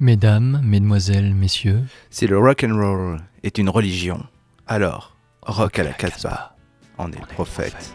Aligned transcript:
Mesdames, 0.00 0.60
mesdemoiselles, 0.62 1.34
messieurs, 1.34 1.82
Si 2.10 2.26
le 2.26 2.38
rock 2.38 2.64
and 2.64 2.76
roll 2.76 3.20
est 3.42 3.58
une 3.58 3.68
religion, 3.68 4.22
alors 4.66 5.16
rock 5.42 5.78
à 5.78 5.82
la 5.82 5.92
Casbah 5.92 6.54
en 6.96 7.10
est 7.10 7.20
le 7.20 7.26
prophète. 7.26 7.92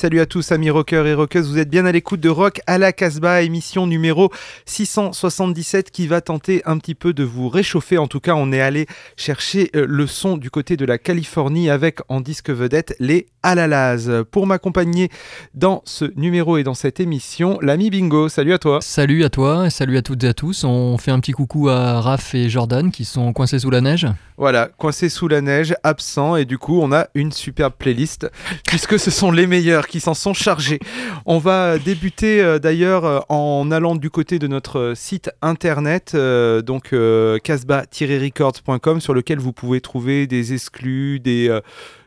Salut 0.00 0.20
à 0.20 0.24
tous 0.24 0.50
amis 0.50 0.70
rockers 0.70 1.06
et 1.06 1.12
rockeuses, 1.12 1.50
vous 1.50 1.58
êtes 1.58 1.68
bien 1.68 1.84
à 1.84 1.92
l'écoute 1.92 2.20
de 2.20 2.30
Rock 2.30 2.62
à 2.66 2.78
la 2.78 2.90
Casbah, 2.90 3.42
émission 3.42 3.86
numéro 3.86 4.32
677 4.64 5.90
qui 5.90 6.06
va 6.06 6.22
tenter 6.22 6.62
un 6.64 6.78
petit 6.78 6.94
peu 6.94 7.12
de 7.12 7.22
vous 7.22 7.50
réchauffer. 7.50 7.98
En 7.98 8.06
tout 8.06 8.18
cas, 8.18 8.32
on 8.34 8.50
est 8.50 8.62
allé 8.62 8.86
chercher 9.18 9.70
euh, 9.76 9.84
le 9.86 10.06
son 10.06 10.38
du 10.38 10.48
côté 10.48 10.78
de 10.78 10.86
la 10.86 10.96
Californie 10.96 11.68
avec 11.68 11.98
en 12.08 12.22
disque 12.22 12.48
vedette 12.48 12.96
les 12.98 13.26
Alalaz. 13.42 14.24
Pour 14.30 14.46
m'accompagner 14.46 15.10
dans 15.52 15.82
ce 15.84 16.06
numéro 16.16 16.56
et 16.56 16.62
dans 16.62 16.72
cette 16.72 16.98
émission, 16.98 17.58
l'ami 17.60 17.90
Bingo, 17.90 18.30
salut 18.30 18.54
à 18.54 18.58
toi. 18.58 18.78
salut 18.80 19.24
à 19.24 19.28
toi, 19.28 19.66
et 19.66 19.70
salut 19.70 19.98
à 19.98 20.02
toutes 20.02 20.24
et 20.24 20.28
à 20.28 20.34
tous. 20.34 20.64
On 20.64 20.96
fait 20.96 21.10
un 21.10 21.20
petit 21.20 21.32
coucou 21.32 21.68
à 21.68 22.00
Raph 22.00 22.34
et 22.34 22.48
Jordan 22.48 22.90
qui 22.90 23.04
sont 23.04 23.34
coincés 23.34 23.58
sous 23.58 23.70
la 23.70 23.82
neige. 23.82 24.06
Voilà, 24.36 24.70
coincé 24.78 25.10
sous 25.10 25.28
la 25.28 25.42
neige, 25.42 25.74
absent, 25.82 26.36
et 26.36 26.46
du 26.46 26.56
coup, 26.56 26.80
on 26.80 26.92
a 26.92 27.08
une 27.14 27.30
superbe 27.30 27.74
playlist, 27.78 28.30
puisque 28.66 28.98
ce 28.98 29.10
sont 29.10 29.32
les 29.32 29.46
meilleurs 29.46 29.86
qui 29.90 30.00
s'en 30.00 30.14
sont 30.14 30.32
chargés. 30.32 30.78
On 31.26 31.38
va 31.38 31.78
débuter 31.78 32.40
euh, 32.40 32.58
d'ailleurs 32.58 33.04
euh, 33.04 33.18
en 33.28 33.70
allant 33.70 33.96
du 33.96 34.08
côté 34.08 34.38
de 34.38 34.46
notre 34.46 34.78
euh, 34.78 34.94
site 34.94 35.30
internet, 35.42 36.16
donc 36.16 36.94
casbah-records.com, 37.42 39.00
sur 39.00 39.14
lequel 39.14 39.38
vous 39.38 39.52
pouvez 39.52 39.80
trouver 39.80 40.26
des 40.26 40.54
exclus, 40.54 41.18
des. 41.20 41.60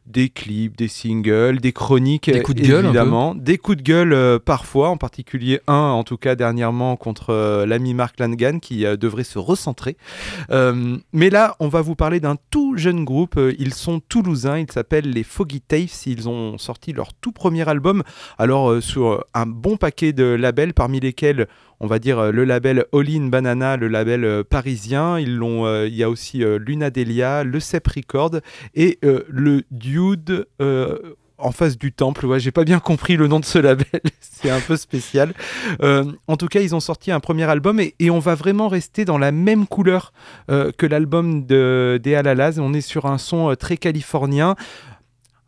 Euh, 0.05 0.11
des 0.11 0.29
clips, 0.29 0.77
des 0.77 0.87
singles, 0.87 1.59
des 1.59 1.71
chroniques, 1.71 2.29
Des 2.29 2.41
coups 2.41 2.61
de 2.61 2.65
euh, 2.65 2.67
gueule, 2.67 2.85
évidemment, 2.85 3.35
des 3.35 3.57
coups 3.57 3.77
de 3.77 3.83
gueule 3.83 4.13
euh, 4.13 4.39
parfois, 4.39 4.89
en 4.89 4.97
particulier 4.97 5.59
un 5.67 5.73
en 5.73 6.03
tout 6.03 6.17
cas 6.17 6.35
dernièrement 6.35 6.95
contre 6.95 7.31
euh, 7.31 7.65
l'ami 7.65 7.93
Mark 7.93 8.19
Langan 8.19 8.59
qui 8.59 8.85
euh, 8.85 8.97
devrait 8.97 9.23
se 9.23 9.39
recentrer. 9.39 9.97
Euh, 10.51 10.97
mais 11.13 11.29
là, 11.29 11.55
on 11.59 11.67
va 11.67 11.81
vous 11.81 11.95
parler 11.95 12.19
d'un 12.19 12.35
tout 12.51 12.77
jeune 12.77 13.03
groupe. 13.05 13.37
Euh, 13.37 13.53
Ils 13.59 13.73
sont 13.73 13.99
toulousains. 13.99 14.59
Ils 14.59 14.71
s'appellent 14.71 15.09
les 15.09 15.23
Foggy 15.23 15.61
Tapes. 15.61 16.05
Ils 16.05 16.27
ont 16.29 16.57
sorti 16.57 16.93
leur 16.93 17.13
tout 17.13 17.31
premier 17.31 17.67
album. 17.67 18.03
Alors, 18.37 18.71
euh, 18.71 18.81
sur 18.81 19.23
un 19.33 19.45
bon 19.45 19.77
paquet 19.77 20.13
de 20.13 20.23
labels, 20.23 20.73
parmi 20.73 20.99
lesquels 20.99 21.47
on 21.83 21.87
va 21.87 21.99
dire 21.99 22.17
euh, 22.17 22.31
le 22.31 22.45
label 22.45 22.85
All 22.93 23.09
In 23.09 23.27
Banana, 23.27 23.75
le 23.75 23.89
label 23.89 24.23
euh, 24.23 24.43
parisien. 24.43 25.17
Euh, 25.17 25.87
il 25.87 25.95
y 25.95 26.03
a 26.03 26.09
aussi 26.09 26.43
Luna 26.59 26.89
Delia, 26.89 27.43
le 27.43 27.59
Cep 27.59 27.85
Record 27.87 28.39
et 28.73 28.99
le 29.01 29.63
Dude. 29.69 30.47
en 30.59 31.51
face 31.51 31.77
du 31.77 31.91
temple, 31.91 32.25
ouais, 32.25 32.39
j'ai 32.39 32.51
pas 32.51 32.63
bien 32.63 32.79
compris 32.79 33.17
le 33.17 33.27
nom 33.27 33.41
de 33.41 33.45
ce 33.45 33.59
label, 33.59 34.01
c'est 34.21 34.49
un 34.49 34.61
peu 34.61 34.77
spécial. 34.77 35.33
En 35.81 36.37
tout 36.37 36.47
cas, 36.47 36.61
ils 36.61 36.73
ont 36.73 36.79
sorti 36.79 37.11
un 37.11 37.19
premier 37.19 37.43
album 37.43 37.81
et, 37.81 38.09
on 38.09 38.19
va 38.19 38.35
vraiment 38.35 38.69
rester 38.69 39.03
dans 39.03 39.17
la 39.17 39.31
même 39.31 39.67
couleur 39.67 40.13
que 40.47 40.85
l'album 40.85 41.45
de, 41.45 41.99
des 42.01 42.15
Alalaz. 42.15 42.59
On 42.59 42.73
est 42.73 42.81
sur 42.81 43.07
un 43.07 43.17
son 43.17 43.53
très 43.55 43.75
californien, 43.75 44.55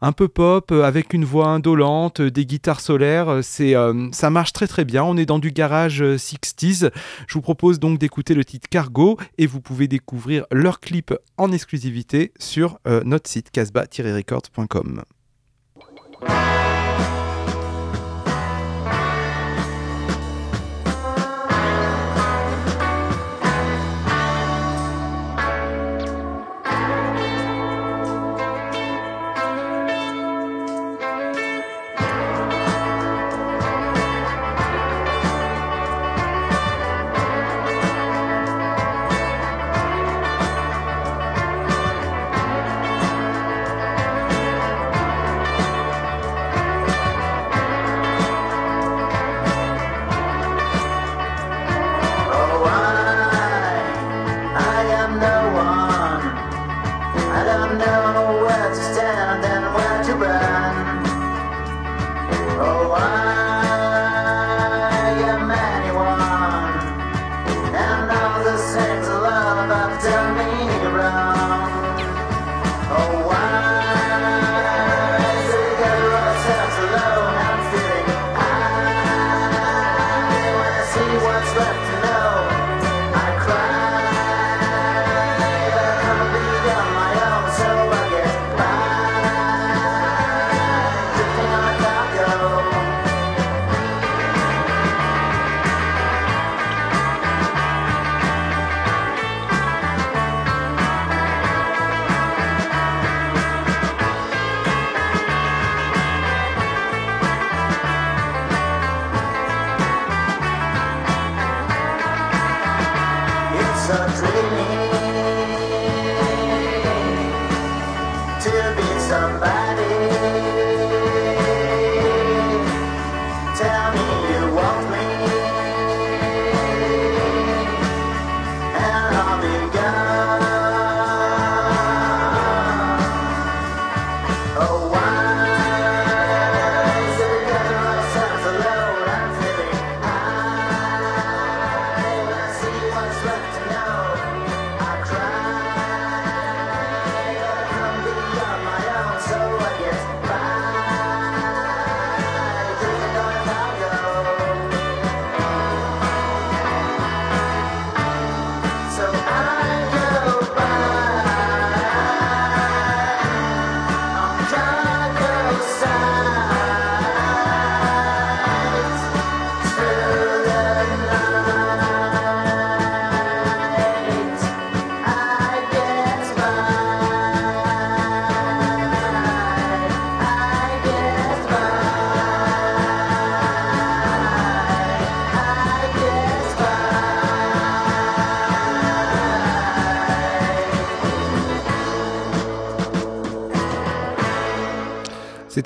un 0.02 0.12
peu 0.12 0.28
pop, 0.28 0.72
euh, 0.72 0.84
avec 0.84 1.14
une 1.14 1.26
voix 1.26 1.48
indolente, 1.48 2.20
euh, 2.20 2.32
des 2.32 2.46
guitares 2.46 2.82
solaires. 2.82 3.30
euh, 3.30 3.42
C'est, 3.42 3.76
ça 4.12 4.30
marche 4.30 4.54
très 4.54 4.68
très 4.68 4.86
bien. 4.86 5.04
On 5.04 5.18
est 5.18 5.26
dans 5.26 5.40
du 5.40 5.52
garage 5.52 6.02
euh, 6.02 6.18
60s. 6.18 6.92
Je 7.28 7.34
vous 7.34 7.42
propose 7.42 7.80
donc 7.80 8.00
d'écouter 8.00 8.34
le 8.34 8.46
titre 8.46 8.68
Cargo 8.70 9.18
et 9.38 9.48
vous 9.48 9.62
pouvez 9.62 9.88
découvrir 9.88 10.46
leur 10.52 10.80
clip 10.80 11.14
en 11.38 11.52
exclusivité 11.52 12.32
sur 12.40 12.80
notre 13.06 13.30
site 13.30 13.52
casbah-records.com. 13.52 15.04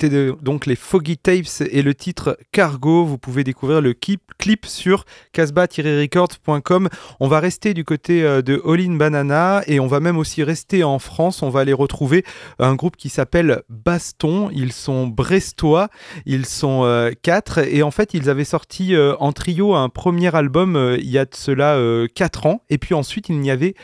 Donc 0.08 0.66
les 0.66 0.76
Foggy 0.76 1.18
Tapes 1.18 1.62
et 1.70 1.82
le 1.82 1.94
titre 1.94 2.38
Cargo. 2.52 3.04
Vous 3.04 3.18
pouvez 3.18 3.44
découvrir 3.44 3.80
le 3.80 3.92
clip, 3.92 4.20
sur 4.64 5.04
casbah-records.com. 5.32 6.88
On 7.20 7.28
va 7.28 7.40
rester 7.40 7.74
du 7.74 7.84
côté 7.84 8.22
euh, 8.22 8.40
de 8.40 8.62
All 8.64 8.80
In 8.80 8.96
Banana 8.96 9.62
et 9.66 9.80
on 9.80 9.86
va 9.86 10.00
même 10.00 10.16
aussi 10.16 10.42
rester 10.42 10.82
en 10.84 10.98
France. 10.98 11.42
On 11.42 11.50
va 11.50 11.60
aller 11.60 11.72
retrouver 11.72 12.24
un 12.58 12.74
groupe 12.74 12.96
qui 12.96 13.10
s'appelle 13.10 13.62
Baston. 13.68 14.50
Ils 14.52 14.72
sont 14.72 15.06
brestois, 15.06 15.88
ils 16.24 16.46
sont 16.46 16.84
euh, 16.84 17.10
quatre 17.22 17.58
et 17.58 17.82
en 17.82 17.90
fait 17.90 18.14
ils 18.14 18.30
avaient 18.30 18.44
sorti 18.44 18.94
euh, 18.94 19.14
en 19.20 19.32
trio 19.32 19.74
un 19.74 19.88
premier 19.88 20.34
album 20.34 20.96
il 20.98 21.10
y 21.10 21.18
a 21.18 21.24
de 21.24 21.34
cela 21.34 21.78
quatre 22.14 22.46
ans 22.46 22.62
et 22.70 22.78
puis 22.78 22.94
ensuite 22.94 23.28
il 23.28 23.38
n'y 23.40 23.50
avait 23.50 23.74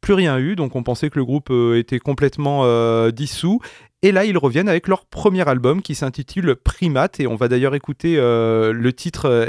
plus 0.00 0.14
rien 0.14 0.38
eu, 0.38 0.56
donc 0.56 0.74
on 0.74 0.82
pensait 0.82 1.10
que 1.10 1.18
le 1.18 1.24
groupe 1.24 1.52
était 1.76 2.00
complètement 2.00 2.66
dissous. 3.10 3.60
Et 4.02 4.10
là, 4.10 4.24
ils 4.24 4.36
reviennent 4.36 4.68
avec 4.68 4.88
leur 4.88 5.06
premier 5.06 5.48
album 5.48 5.80
qui 5.80 5.94
s'intitule 5.94 6.56
Primate, 6.56 7.20
et 7.20 7.26
on 7.26 7.36
va 7.36 7.48
d'ailleurs 7.48 7.74
écouter 7.74 8.16
euh, 8.18 8.72
le 8.72 8.92
titre 8.92 9.26
euh, 9.26 9.46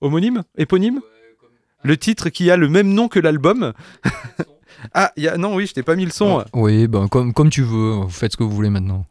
homonyme, 0.00 0.44
éponyme, 0.56 1.00
le 1.82 1.96
titre 1.96 2.28
qui 2.28 2.50
a 2.50 2.56
le 2.56 2.68
même 2.68 2.92
nom 2.92 3.08
que 3.08 3.18
l'album? 3.18 3.72
ah, 4.94 5.12
il 5.16 5.24
y 5.24 5.28
a... 5.28 5.36
non, 5.36 5.54
oui, 5.56 5.66
je 5.66 5.74
t'ai 5.74 5.82
pas 5.82 5.96
mis 5.96 6.04
le 6.04 6.12
son. 6.12 6.44
Oui, 6.52 6.86
ben, 6.86 7.08
comme, 7.08 7.32
comme 7.32 7.50
tu 7.50 7.62
veux, 7.62 7.92
vous 7.92 8.08
faites 8.08 8.32
ce 8.32 8.36
que 8.36 8.44
vous 8.44 8.50
voulez 8.50 8.70
maintenant. 8.70 9.06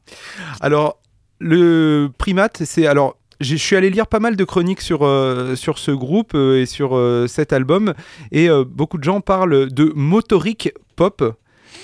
Alors, 0.62 1.00
le 1.40 2.10
primate, 2.18 2.64
c'est 2.64 2.88
alors. 2.88 3.18
Je 3.42 3.58
suis 3.58 3.76
allé 3.76 3.90
lire 3.90 4.08
pas 4.08 4.22
mal 4.22 4.38
de 4.38 4.44
chroniques 4.46 4.80
sur, 4.80 5.04
euh, 5.04 5.56
sur 5.56 5.78
ce 5.78 5.92
groupe 5.92 6.32
euh, 6.36 6.62
et 6.62 6.66
sur 6.66 6.96
euh, 6.96 7.28
cet 7.28 7.52
album, 7.52 7.94
et 8.32 8.48
beaucoup 8.66 8.98
de 8.98 9.04
gens 9.04 9.20
parlent 9.20 9.70
de 9.70 9.92
motorique 9.94 10.72
pop, 10.96 11.38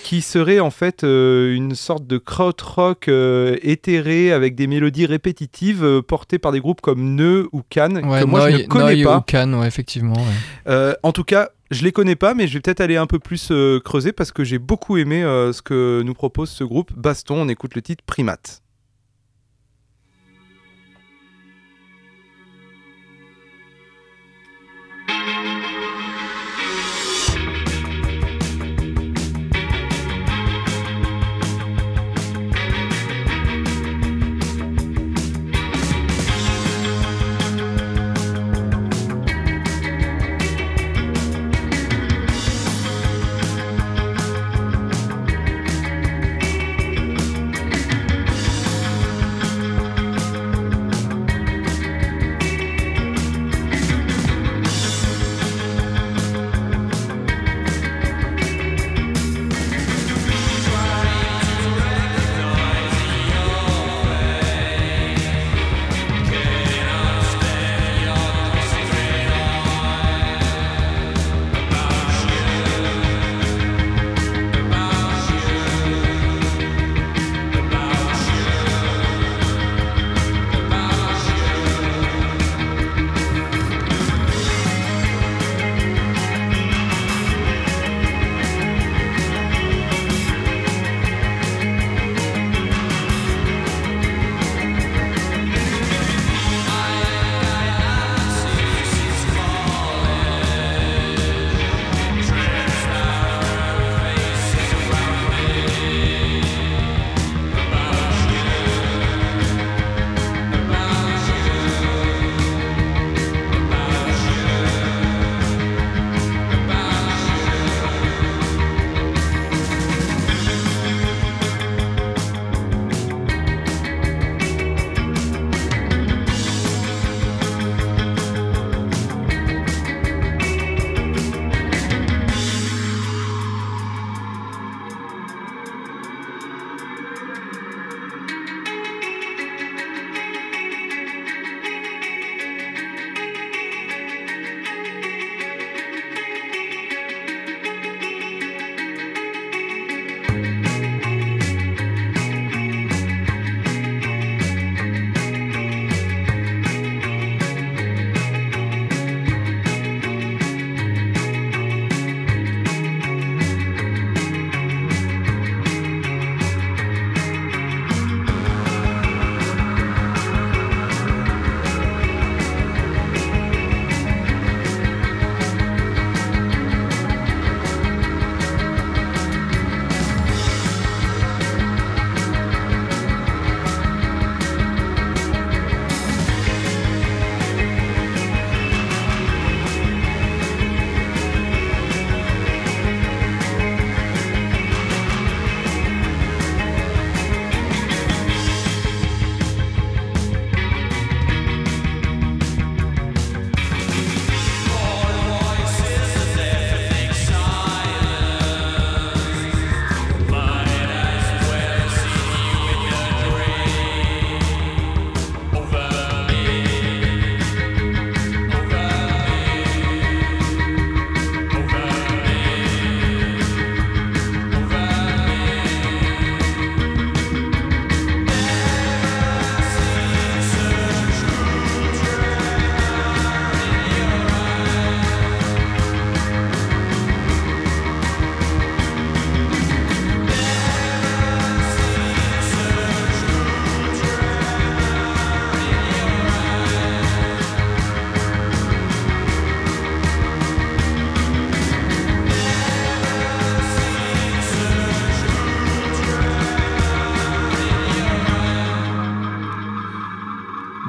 qui 0.04 0.22
serait 0.22 0.60
en 0.60 0.72
fait 0.72 1.04
euh, 1.04 1.54
une 1.56 1.76
sorte 1.76 2.06
de 2.08 2.18
krautrock 2.18 3.08
euh, 3.08 3.56
éthéré 3.62 4.32
avec 4.32 4.56
des 4.56 4.68
mélodies 4.68 5.06
répétitives 5.06 5.84
euh, 5.84 6.02
portées 6.02 6.40
par 6.40 6.52
des 6.52 6.60
groupes 6.60 6.82
comme 6.82 7.16
Neu 7.16 7.48
ou 7.52 7.62
Cannes, 7.70 8.06
Ouais, 8.06 8.22
que 8.22 8.26
moi 8.26 8.50
je 8.52 8.58
ne 8.58 8.64
connais 8.64 8.96
Noy 8.96 9.04
pas. 9.04 9.18
ou 9.18 9.22
Cannes, 9.22 9.56
ouais, 9.56 9.68
effectivement. 9.68 10.14
ouais. 10.16 10.34
Euh, 10.68 10.94
en 11.04 11.12
tout 11.12 11.24
cas, 11.24 11.50
je 11.72 11.84
les 11.84 11.92
connais 11.92 12.16
pas, 12.16 12.34
mais 12.34 12.48
je 12.48 12.54
vais 12.56 12.60
peut-être 12.62 12.82
aller 12.82 12.98
un 12.98 13.08
peu 13.08 13.20
plus 13.20 13.52
creuser 13.84 14.12
parce 14.12 14.32
que 14.32 14.44
j'ai 14.44 14.60
beaucoup 14.60 14.98
aimé 14.98 15.22
ce 15.54 15.62
que 15.62 16.02
nous 16.04 16.14
propose 16.14 16.50
ce 16.50 16.64
groupe 16.66 16.92
Baston. 16.98 17.36
On 17.42 17.48
écoute 17.50 17.76
le 17.76 17.82
titre. 17.82 18.04
Primate 18.06 18.61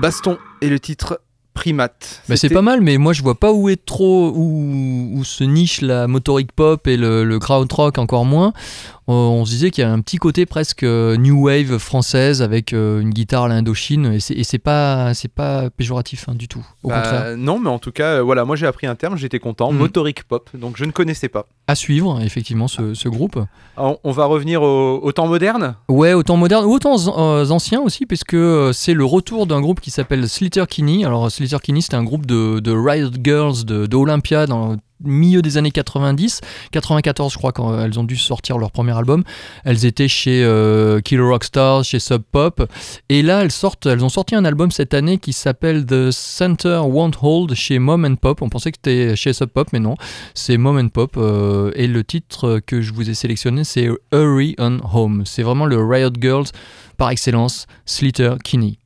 Baston 0.02 0.36
et 0.60 0.68
le 0.68 0.80
titre 0.80 1.20
Primate. 1.54 2.22
Bah, 2.28 2.36
c'est 2.36 2.48
pas 2.48 2.60
mal, 2.60 2.80
mais 2.80 2.98
moi 2.98 3.12
je 3.12 3.22
vois 3.22 3.38
pas 3.38 3.52
où 3.52 3.68
est 3.68 3.84
trop 3.84 4.32
où, 4.34 5.10
où 5.14 5.22
se 5.22 5.44
niche 5.44 5.80
la 5.80 6.08
motoric 6.08 6.50
pop 6.50 6.88
et 6.88 6.96
le, 6.96 7.22
le 7.22 7.38
krautrock 7.38 7.98
encore 7.98 8.24
moins. 8.24 8.52
On, 9.12 9.40
on 9.40 9.44
se 9.44 9.50
disait 9.50 9.70
qu'il 9.70 9.82
y 9.82 9.86
a 9.86 9.92
un 9.92 10.00
petit 10.00 10.16
côté 10.16 10.46
presque 10.46 10.82
euh, 10.84 11.16
new 11.16 11.44
wave 11.46 11.78
française 11.78 12.40
avec 12.42 12.72
euh, 12.72 13.00
une 13.00 13.10
guitare 13.10 13.44
à 13.44 13.48
l'Indochine 13.48 14.06
et 14.14 14.20
c'est 14.20 14.42
c'est 14.44 14.58
pas 14.58 15.12
c'est 15.14 15.32
pas 15.32 15.68
péjoratif 15.70 16.28
hein, 16.28 16.34
du 16.34 16.48
tout. 16.48 16.64
Au 16.82 16.88
Bah, 16.88 17.02
contraire, 17.02 17.36
Non, 17.36 17.58
mais 17.58 17.68
en 17.68 17.78
tout 17.78 17.92
cas, 17.92 18.14
euh, 18.18 18.22
voilà, 18.22 18.44
moi 18.44 18.56
j'ai 18.56 18.66
appris 18.66 18.86
un 18.86 18.94
terme, 18.94 19.16
j'étais 19.16 19.38
content. 19.38 19.70
Mhm. 19.72 19.78
Motoric 19.78 20.22
pop, 20.24 20.48
donc 20.54 20.76
je 20.76 20.84
ne 20.84 20.92
connaissais 20.92 21.28
pas. 21.28 21.46
à 21.66 21.74
suivre 21.74 22.20
effectivement 22.22 22.68
ce, 22.68 22.94
ce 22.94 23.08
groupe. 23.08 23.38
Alors, 23.76 23.98
on 24.04 24.12
va 24.12 24.24
revenir 24.26 24.62
au, 24.62 24.98
au 25.02 25.12
temps 25.12 25.26
moderne? 25.26 25.74
Ouais, 25.88 26.12
autant 26.14 26.36
moderne, 26.36 26.64
ou 26.64 26.72
autant 26.72 26.96
euh, 27.18 27.48
ancien 27.50 27.80
aussi, 27.80 28.06
puisque 28.06 28.34
euh, 28.34 28.72
c'est 28.72 28.94
le 28.94 29.04
retour 29.04 29.46
d'un 29.46 29.60
groupe 29.60 29.80
qui 29.80 29.90
s'appelle 29.90 30.28
Slater 30.28 30.64
Kinney. 30.68 31.04
Alors, 31.04 31.30
Slater 31.30 31.58
Kinney, 31.62 31.82
c'était 31.82 31.96
un 31.96 32.04
groupe 32.04 32.26
de, 32.26 32.60
de 32.60 32.72
Riot 32.72 33.10
Girls 33.22 33.64
de, 33.64 33.86
de 33.86 33.96
Olympia 33.96 34.46
dans 34.46 34.76
milieu 35.04 35.42
des 35.42 35.56
années 35.56 35.70
90, 35.70 36.40
94 36.70 37.32
je 37.32 37.38
crois 37.38 37.52
quand 37.52 37.78
elles 37.80 37.98
ont 37.98 38.04
dû 38.04 38.16
sortir 38.16 38.58
leur 38.58 38.70
premier 38.70 38.96
album. 38.96 39.22
Elles 39.64 39.84
étaient 39.84 40.08
chez 40.08 40.42
euh, 40.44 41.00
Killer 41.00 41.22
Rockstars, 41.22 41.84
chez 41.84 41.98
Sub 41.98 42.22
Pop, 42.30 42.68
et 43.08 43.22
là 43.22 43.42
elles 43.42 43.52
sortent, 43.52 43.86
elles 43.86 44.04
ont 44.04 44.08
sorti 44.08 44.34
un 44.34 44.44
album 44.44 44.70
cette 44.70 44.94
année 44.94 45.18
qui 45.18 45.32
s'appelle 45.32 45.86
The 45.86 46.10
Center 46.10 46.80
Won't 46.84 47.18
Hold 47.22 47.54
chez 47.54 47.78
Mom 47.78 48.04
and 48.04 48.16
Pop. 48.16 48.42
On 48.42 48.48
pensait 48.48 48.72
que 48.72 48.78
c'était 48.82 49.16
chez 49.16 49.32
Sub 49.32 49.48
Pop, 49.48 49.68
mais 49.72 49.80
non, 49.80 49.94
c'est 50.34 50.56
Mom 50.56 50.78
and 50.78 50.88
Pop. 50.88 51.16
euh, 51.16 51.70
et 51.74 51.86
le 51.86 52.04
titre 52.04 52.60
que 52.66 52.80
je 52.80 52.92
vous 52.92 53.08
ai 53.08 53.14
sélectionné, 53.14 53.64
c'est 53.64 53.88
Hurry 54.12 54.54
on 54.58 54.78
Home. 54.92 55.22
C'est 55.26 55.42
vraiment 55.42 55.66
le 55.66 55.82
Riot 55.82 56.10
Girls 56.20 56.46
par 56.96 57.10
excellence, 57.10 57.66
Slater 57.86 58.34
Kinney. 58.42 58.81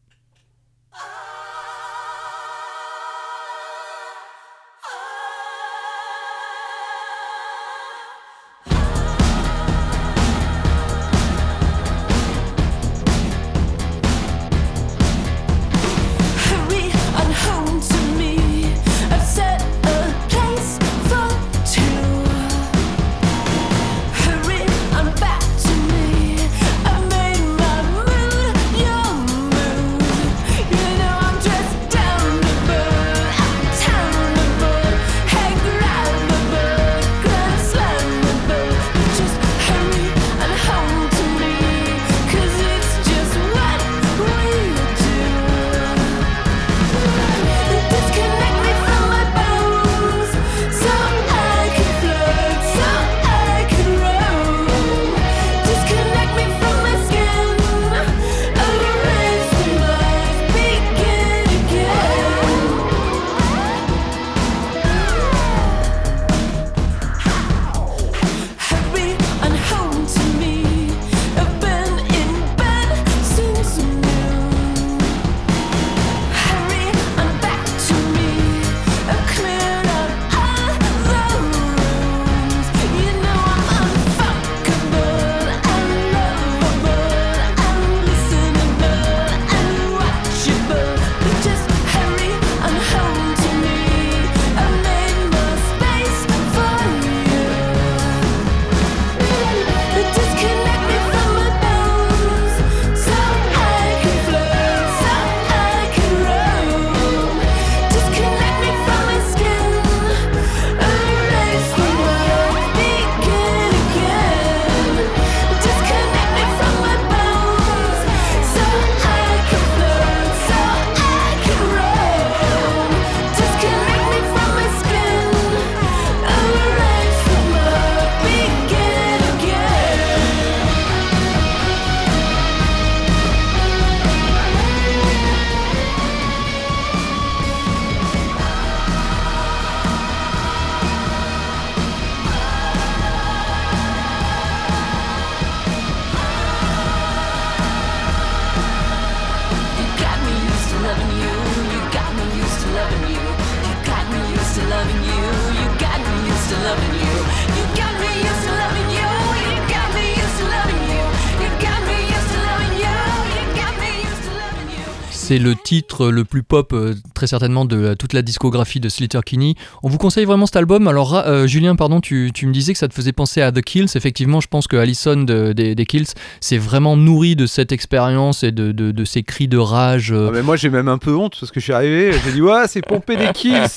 C'est 165.37 165.43
le 165.43 165.55
titre 165.55 166.09
le 166.09 166.25
plus 166.25 166.43
pop, 166.43 166.73
euh, 166.73 166.95
très 167.13 167.27
certainement, 167.27 167.67
de 167.67 167.93
toute 167.93 168.15
la 168.15 168.23
discographie 168.23 168.81
de 168.81 168.89
Slater 168.89 169.21
Kinney. 169.23 169.55
On 169.83 169.89
vous 169.91 169.99
conseille 169.99 170.25
vraiment 170.25 170.47
cet 170.47 170.57
album. 170.57 170.89
Alors, 170.89 171.15
euh, 171.15 171.47
Julien, 171.47 171.77
pardon, 171.77 172.01
tu, 172.01 172.31
tu 172.33 172.47
me 172.47 172.55
disais 172.55 172.73
que 172.73 172.79
ça 172.79 172.89
te 172.89 172.95
faisait 172.95 173.13
penser 173.13 173.43
à 173.43 173.53
The 173.53 173.61
Kills. 173.61 173.89
Effectivement, 173.97 174.41
je 174.41 174.49
pense 174.49 174.67
que 174.67 174.77
Allison 174.77 175.17
de- 175.25 175.53
des, 175.53 175.75
des 175.75 175.85
Kills 175.85 176.07
s'est 176.41 176.57
vraiment 176.57 176.97
nourri 176.97 177.37
de 177.37 177.45
cette 177.45 177.71
expérience 177.71 178.45
et 178.45 178.51
de, 178.51 178.73
de, 178.73 179.05
ces 179.05 179.25
cris 179.25 179.47
de 179.47 179.59
rage. 179.59 180.11
euh, 180.11 180.29
Ah, 180.31 180.33
mais 180.33 180.43
moi 180.43 180.57
j'ai 180.57 180.71
même 180.71 180.89
un 180.89 180.97
peu 180.97 181.15
honte 181.15 181.37
parce 181.39 181.53
que 181.53 181.61
je 181.61 181.65
suis 181.65 181.73
arrivé, 181.75 182.13
j'ai 182.25 182.33
dit 182.33 182.41
ouais 182.41 182.67
c'est 182.67 182.81
pompé 182.81 183.17
des 183.17 183.29
kills 183.35 183.53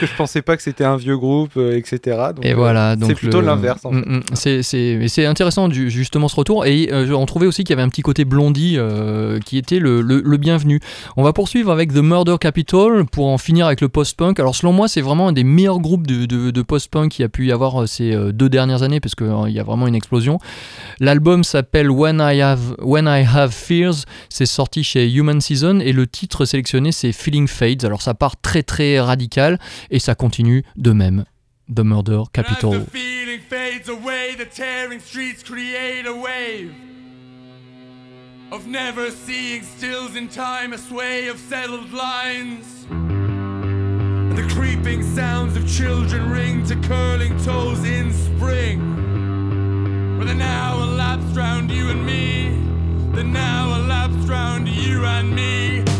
que 0.00 0.06
je 0.06 0.14
pensais 0.16 0.42
pas 0.42 0.56
que 0.56 0.62
c'était 0.64 0.82
un 0.84 0.96
vieux 0.96 1.16
groupe 1.16 1.56
etc. 1.56 2.16
Donc, 2.34 2.44
Et 2.44 2.52
euh, 2.52 2.56
voilà, 2.56 2.96
donc 2.96 3.10
c'est 3.10 3.14
plutôt 3.14 3.40
le- 3.40 3.46
l'inverse 3.46 3.84
en 3.84 3.92
fait. 3.92 3.96
Mm, 3.98 4.16
mm. 4.16 4.22
C'est 4.34 4.62
c'est 4.64 4.96
mais 4.98 5.06
c'est 5.08 5.24
intéressant 5.26 5.68
du- 5.68 5.88
justement 5.88 6.26
ce 6.26 6.34
retour 6.34 6.66
et 6.66 6.88
euh, 6.92 7.12
on 7.14 7.26
trouvait 7.26 7.46
aussi 7.46 7.62
qu'il 7.62 7.70
y 7.70 7.74
avait 7.78 7.82
un 7.86 7.88
petit 7.90 8.02
côté 8.02 8.24
blondie 8.24 8.76
qui 9.44 9.56
était 9.58 9.78
le, 9.78 10.00
le- 10.00 10.22
le 10.24 10.36
bienvenu. 10.36 10.80
On 11.16 11.22
va 11.22 11.32
poursuivre 11.32 11.70
avec 11.72 11.92
The 11.92 11.96
Murder 11.98 12.36
Capital 12.40 13.04
pour 13.10 13.26
en 13.28 13.38
finir 13.38 13.66
avec 13.66 13.80
le 13.80 13.88
post-punk. 13.88 14.38
Alors 14.40 14.54
selon 14.54 14.72
moi 14.72 14.88
c'est 14.88 15.00
vraiment 15.00 15.28
un 15.28 15.32
des 15.32 15.44
meilleurs 15.44 15.78
groupes 15.80 16.06
de, 16.06 16.26
de- 16.26 16.50
de 16.50 16.62
post-punk 16.62 17.12
qu'il 17.12 17.22
y 17.22 17.26
a 17.26 17.28
pu 17.28 17.46
y 17.46 17.52
avoir 17.52 17.82
euh, 17.82 17.86
ces 17.86 18.12
euh, 18.14 18.32
deux 18.32 18.48
dernières 18.48 18.82
années 18.82 19.00
parce 19.00 19.14
qu'il 19.14 19.26
y 19.48 19.58
a 19.60 19.62
vraiment 19.62 19.86
une 19.86 19.94
explosion. 19.94 20.38
L'album 21.00 21.44
s'appelle 21.44 21.90
When 21.90 22.18
I 22.20 22.40
Have 22.40 22.76
When 22.80 23.06
I 23.06 23.24
Have 23.26 23.50
Fears. 23.52 24.04
C'est 24.28 24.46
sorti 24.46 24.84
chez 24.84 25.10
Human 25.12 25.40
Season 25.40 25.80
et 25.80 25.92
le 25.92 26.06
titre 26.06 26.44
sélectionné 26.44 26.92
c'est 26.92 27.12
Feeling 27.12 27.48
Fades. 27.48 27.84
Alors 27.84 28.02
ça 28.02 28.14
part 28.14 28.36
très 28.40 28.62
très 28.62 29.00
radical 29.00 29.58
et 29.90 29.98
ça 29.98 30.14
continue 30.14 30.64
de 30.76 30.92
même. 30.92 31.24
The 31.74 31.80
Murder 31.80 32.22
Capital. 32.32 32.84
Of 38.52 38.66
never 38.66 39.10
seeing 39.10 39.62
stills 39.62 40.14
in 40.14 40.28
time, 40.28 40.72
a 40.72 40.78
sway 40.78 41.28
of 41.28 41.38
settled 41.38 41.92
lines. 41.92 42.86
And 42.90 44.36
the 44.36 44.46
creeping 44.54 45.02
sounds 45.02 45.56
of 45.56 45.68
children 45.68 46.30
ring 46.30 46.64
to 46.66 46.76
curling 46.86 47.36
toes 47.42 47.84
in 47.84 48.12
spring. 48.12 48.78
Where 50.18 50.26
the 50.26 50.34
now 50.34 50.82
elapsed 50.82 51.36
round 51.36 51.70
you 51.70 51.88
and 51.90 52.06
me, 52.06 52.50
the 53.16 53.24
now 53.24 53.74
elapsed 53.74 54.28
round 54.28 54.68
you 54.68 55.04
and 55.04 55.34
me, 55.34 55.95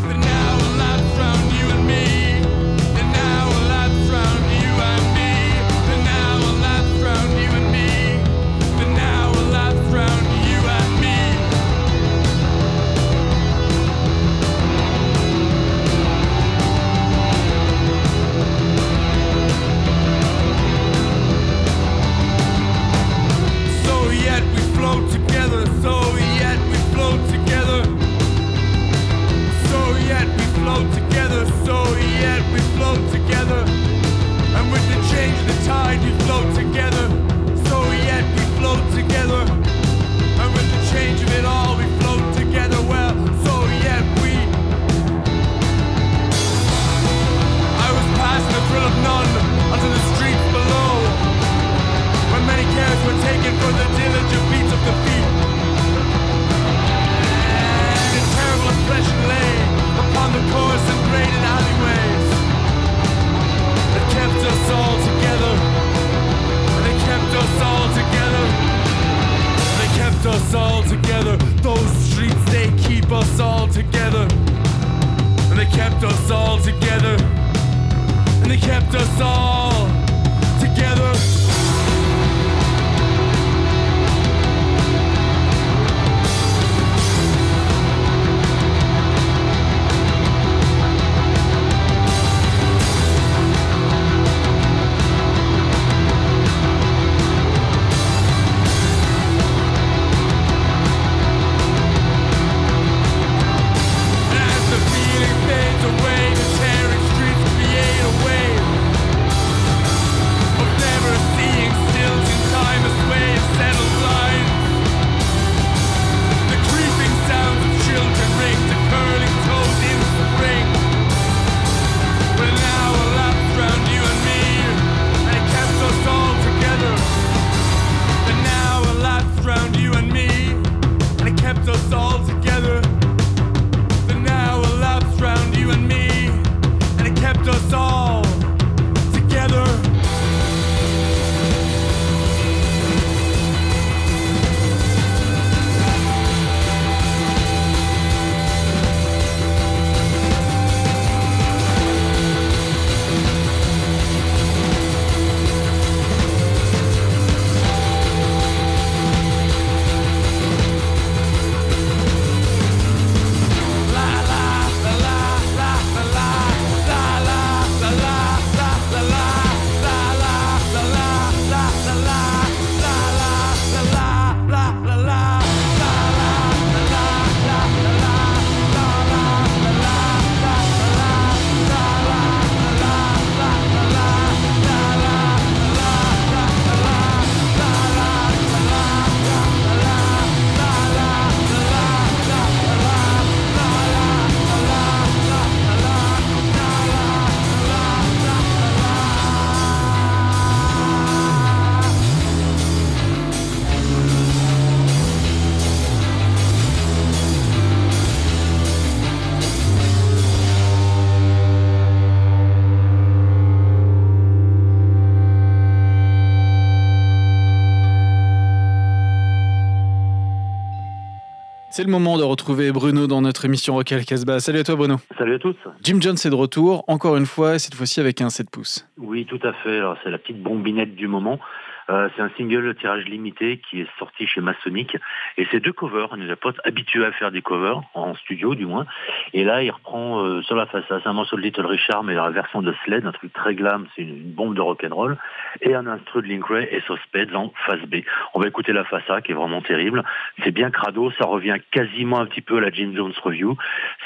C'est 221.76 221.84
le 221.84 221.90
moment 221.90 222.16
de 222.16 222.22
retrouver 222.22 222.72
Bruno 222.72 223.06
dans 223.06 223.20
notre 223.20 223.44
émission 223.44 223.74
Rock 223.74 223.92
al 223.92 224.06
Casbah. 224.06 224.40
Salut 224.40 224.60
à 224.60 224.64
toi 224.64 224.76
Bruno. 224.76 224.96
Salut 225.18 225.34
à 225.34 225.38
tous. 225.38 225.56
Jim 225.82 225.98
Jones 226.00 226.14
est 226.14 226.30
de 226.30 226.34
retour, 226.34 226.84
encore 226.88 227.18
une 227.18 227.26
fois, 227.26 227.58
cette 227.58 227.74
fois-ci 227.74 228.00
avec 228.00 228.22
un 228.22 228.30
7 228.30 228.48
pouces. 228.48 228.88
Oui, 228.96 229.26
tout 229.26 229.38
à 229.42 229.52
fait. 229.52 229.76
Alors, 229.76 229.98
c'est 230.02 230.08
la 230.08 230.16
petite 230.16 230.42
bombinette 230.42 230.94
du 230.94 231.06
moment. 231.06 231.38
Euh, 231.88 232.08
c'est 232.16 232.22
un 232.22 232.30
single 232.36 232.74
tirage 232.74 233.04
limité 233.04 233.58
qui 233.58 233.80
est 233.80 233.88
sorti 233.98 234.26
chez 234.26 234.40
Masonic. 234.40 234.96
Et 235.36 235.46
c'est 235.50 235.60
deux 235.60 235.72
covers. 235.72 236.08
On 236.10 236.20
est 236.20 236.36
pas 236.36 236.52
habitué 236.64 237.04
à 237.04 237.12
faire 237.12 237.30
des 237.30 237.42
covers, 237.42 237.80
en 237.94 238.14
studio 238.16 238.54
du 238.54 238.66
moins. 238.66 238.86
Et 239.32 239.44
là, 239.44 239.62
il 239.62 239.70
reprend 239.70 240.24
euh, 240.24 240.42
sur 240.42 240.56
la 240.56 240.66
façade. 240.66 241.00
C'est 241.02 241.08
un 241.08 241.12
morceau 241.12 241.36
de 241.36 241.42
Little 241.42 241.66
Richard, 241.66 242.02
mais 242.02 242.14
la 242.14 242.30
version 242.30 242.62
de 242.62 242.74
Sled, 242.84 243.06
un 243.06 243.12
truc 243.12 243.32
très 243.32 243.54
glam, 243.54 243.86
c'est 243.94 244.02
une, 244.02 244.32
bombe 244.32 244.54
de 244.54 244.60
rock'n'roll. 244.60 245.16
Et 245.60 245.74
un 245.74 245.86
instru 245.86 246.22
de 246.22 246.26
Link 246.26 246.44
Ray 246.46 246.68
et 246.70 246.80
Sospeds 246.86 247.34
en 247.34 247.52
face 247.66 247.80
B. 247.82 247.96
On 248.34 248.40
va 248.40 248.48
écouter 248.48 248.72
la 248.72 248.84
façade 248.84 249.22
qui 249.22 249.32
est 249.32 249.34
vraiment 249.34 249.62
terrible. 249.62 250.04
C'est 250.44 250.50
bien 250.50 250.70
crado, 250.70 251.10
ça 251.18 251.26
revient 251.26 251.56
quasiment 251.70 252.20
un 252.20 252.26
petit 252.26 252.40
peu 252.40 252.58
à 252.58 252.60
la 252.60 252.70
Jim 252.70 252.92
Jones 252.94 253.14
Review. 253.22 253.56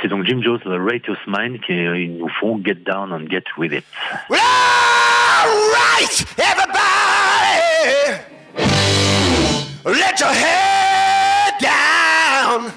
C'est 0.01 0.09
donc 0.09 0.25
Jim 0.27 0.41
Jones, 0.43 0.61
The 0.61 0.69
Righteous 0.69 1.19
Mind, 1.27 1.61
qui 1.61 1.75
nous 2.09 2.29
font 2.29 2.61
Get 2.65 2.75
Down 2.87 3.13
and 3.13 3.29
Get 3.29 3.45
With 3.57 3.73
It. 3.73 3.85
Let 9.85 10.21
your 10.21 10.33
head 10.33 11.55
down. 11.61 12.73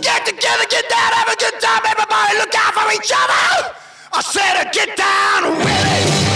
Get 0.00 0.24
together, 0.24 0.64
get 0.70 0.88
down, 0.88 1.12
have 1.12 1.28
a 1.28 1.36
good 1.36 1.60
time, 1.60 1.82
everybody, 1.86 2.38
look 2.38 2.54
out 2.54 2.72
for 2.72 2.90
each 2.92 3.12
other. 3.14 3.74
I 4.12 4.20
said, 4.22 4.72
get 4.72 4.96
down 4.96 5.58
with 5.58 6.31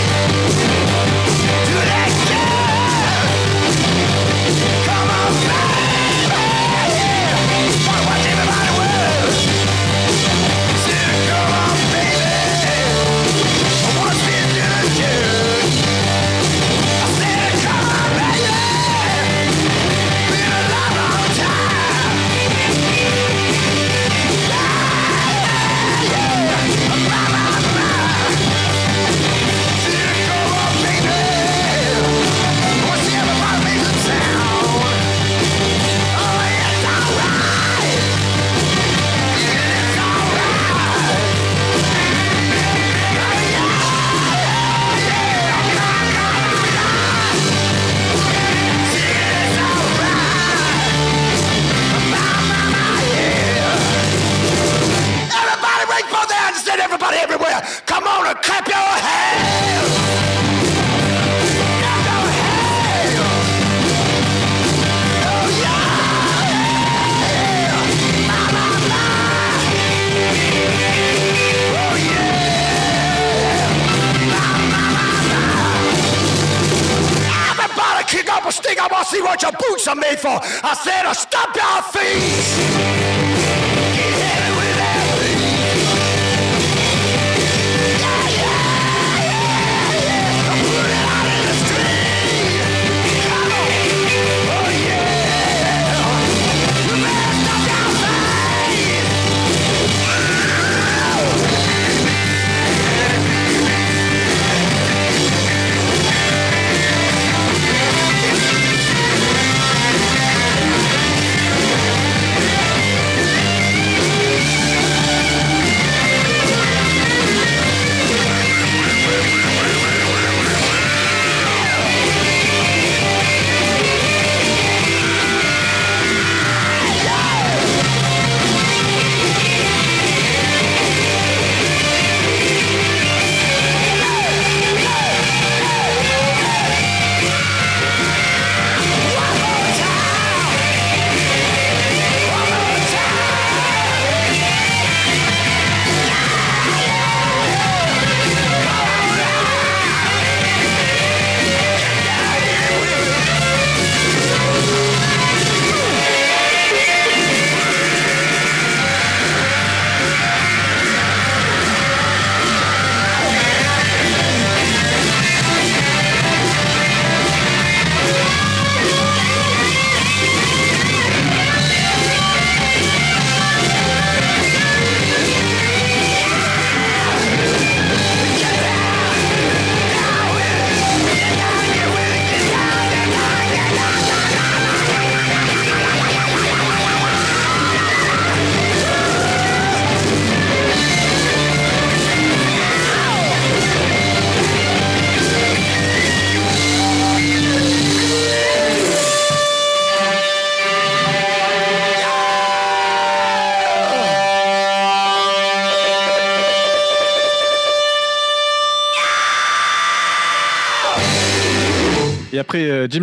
up 78.37 78.45
a 78.47 78.53
stick. 78.53 78.79
I 78.79 78.87
want 78.89 79.07
to 79.07 79.15
see 79.15 79.23
what 79.23 79.41
your 79.43 79.53
boots 79.53 79.89
are 79.89 79.97
made 79.97 80.19
for. 80.19 80.39
I 80.41 80.75
said, 80.75 81.11
stop 81.15 81.57
your 81.57 81.83
feet. 81.93 83.16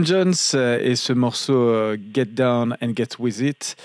Jones 0.05 0.33
euh, 0.55 0.79
et 0.81 0.95
ce 0.95 1.13
morceau 1.13 1.69
euh, 1.69 1.97
Get 2.13 2.25
Down 2.25 2.75
and 2.81 2.91
Get 2.95 3.19
With 3.19 3.39
It, 3.39 3.75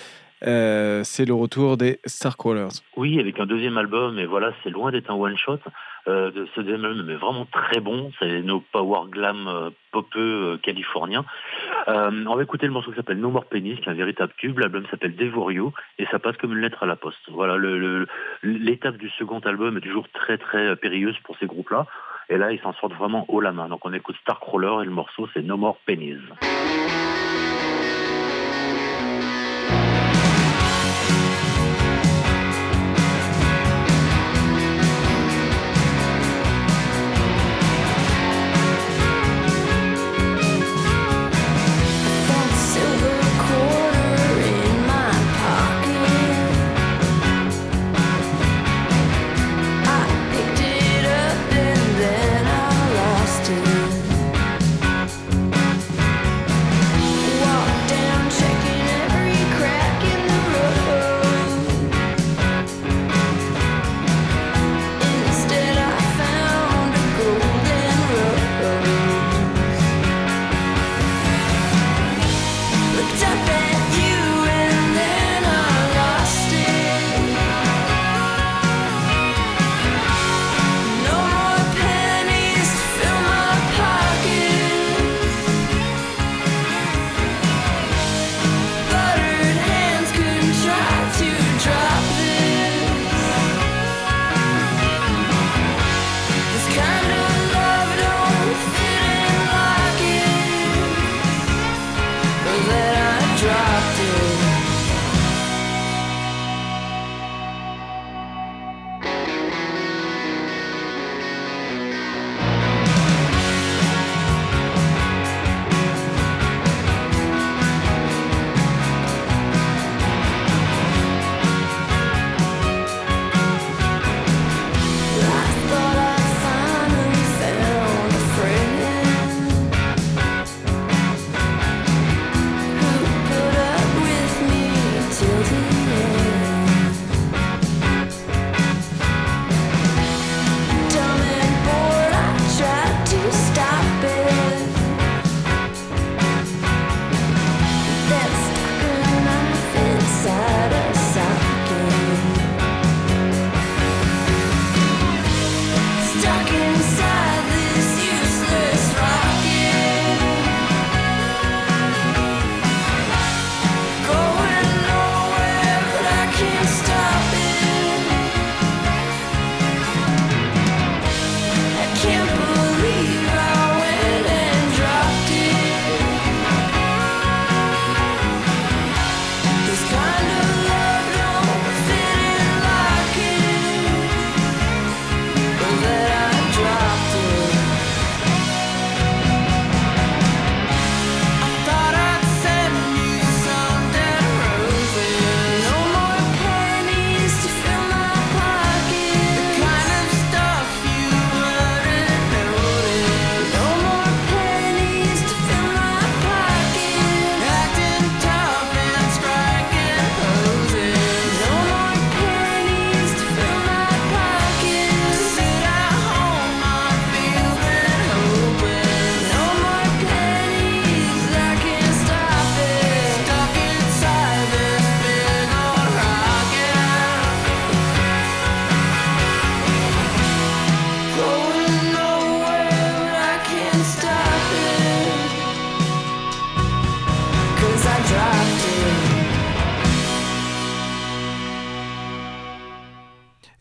euh, 0.46 1.02
c'est 1.04 1.24
le 1.24 1.35
retour 1.35 1.76
des 1.76 1.98
Starcrawlers. 2.04 2.83
Oui, 2.96 3.18
avec 3.20 3.38
un 3.40 3.46
deuxième 3.46 3.78
album, 3.78 4.18
et 4.18 4.26
voilà, 4.26 4.52
c'est 4.62 4.70
loin 4.70 4.90
d'être 4.90 5.11
un 5.11 5.14
one-shot. 5.14 5.59
Ce 6.07 6.61
deuxième 6.61 6.87
album 6.87 7.11
est 7.11 7.16
vraiment 7.16 7.46
très 7.52 7.81
bon. 7.81 8.11
C'est 8.18 8.40
nos 8.40 8.61
power 8.61 9.11
glam 9.11 9.46
euh, 9.46 9.70
popeux 9.92 10.59
californiens. 10.62 11.26
On 11.87 12.35
va 12.35 12.42
écouter 12.42 12.66
le 12.66 12.72
morceau 12.72 12.90
qui 12.90 12.96
s'appelle 12.96 13.18
No 13.18 13.31
More 13.31 13.44
Penis, 13.44 13.76
qui 13.76 13.88
est 13.88 13.92
un 13.92 13.94
véritable 13.94 14.33
tube. 14.38 14.59
L'album 14.59 14.87
s'appelle 14.90 15.16
Devour 15.16 15.52
You, 15.52 15.72
et 15.98 16.07
ça 16.11 16.18
passe 16.18 16.37
comme 16.38 16.52
une 16.52 16.61
lettre 16.61 16.83
à 16.83 16.87
la 16.87 16.96
poste. 16.96 17.20
Voilà, 17.31 17.59
l'étape 18.42 18.96
du 18.96 19.11
second 19.11 19.40
album 19.40 19.76
est 19.76 19.83
toujours 19.83 20.09
très 20.14 20.38
très 20.38 20.76
périlleuse 20.76 21.16
pour 21.24 21.37
ces 21.38 21.46
groupes-là. 21.46 21.87
Et 22.30 22.36
là, 22.36 22.52
ils 22.52 22.60
s'en 22.60 22.72
sortent 22.74 22.94
vraiment 22.94 23.24
haut 23.28 23.40
la 23.40 23.52
main. 23.52 23.68
Donc 23.68 23.80
on 23.84 23.92
écoute 23.92 24.16
Starcrawler 24.20 24.82
et 24.82 24.84
le 24.84 24.90
morceau 24.90 25.28
c'est 25.32 25.42
No 25.42 25.56
More 25.56 25.78
Pennies. 25.86 26.18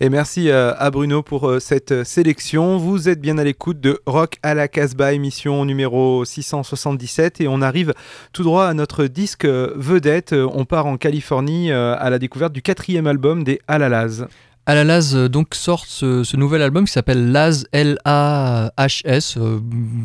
Merci 0.09 0.49
euh, 0.49 0.73
à 0.77 0.89
Bruno 0.91 1.23
pour 1.23 1.49
euh, 1.49 1.59
cette 1.59 1.91
euh, 1.91 2.03
sélection. 2.03 2.77
Vous 2.77 3.09
êtes 3.09 3.19
bien 3.19 3.37
à 3.37 3.43
l'écoute 3.43 3.79
de 3.79 3.99
Rock 4.05 4.37
à 4.43 4.53
la 4.53 4.67
Casbah, 4.67 5.13
émission 5.13 5.65
numéro 5.65 6.23
677. 6.23 7.41
Et 7.41 7.47
on 7.47 7.61
arrive 7.61 7.93
tout 8.31 8.43
droit 8.43 8.65
à 8.65 8.73
notre 8.73 9.05
disque 9.05 9.45
vedette. 9.45 10.33
On 10.33 10.65
part 10.65 10.85
en 10.85 10.97
Californie 10.97 11.71
à 11.71 12.09
la 12.09 12.19
découverte 12.19 12.53
du 12.53 12.61
quatrième 12.61 13.07
album 13.07 13.43
des 13.43 13.59
Alalaz. 13.67 14.27
Alalaz 14.67 15.15
euh, 15.15 15.29
donc 15.29 15.55
sort 15.55 15.85
ce, 15.87 16.25
ce 16.25 16.35
nouvel 16.35 16.61
album 16.61 16.85
qui 16.85 16.91
s'appelle 16.91 17.31
Laz 17.31 17.67
L-A-H-S 17.71 19.37
euh, 19.37 19.61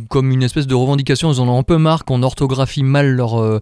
comme 0.08 0.30
une 0.30 0.44
espèce 0.44 0.68
de 0.68 0.74
revendication. 0.76 1.32
Ils 1.32 1.40
en 1.40 1.48
ont 1.48 1.58
un 1.58 1.64
peu 1.64 1.78
marre 1.78 2.04
qu'on 2.04 2.22
orthographie 2.22 2.84
mal 2.84 3.08
leur, 3.10 3.40
euh, 3.40 3.58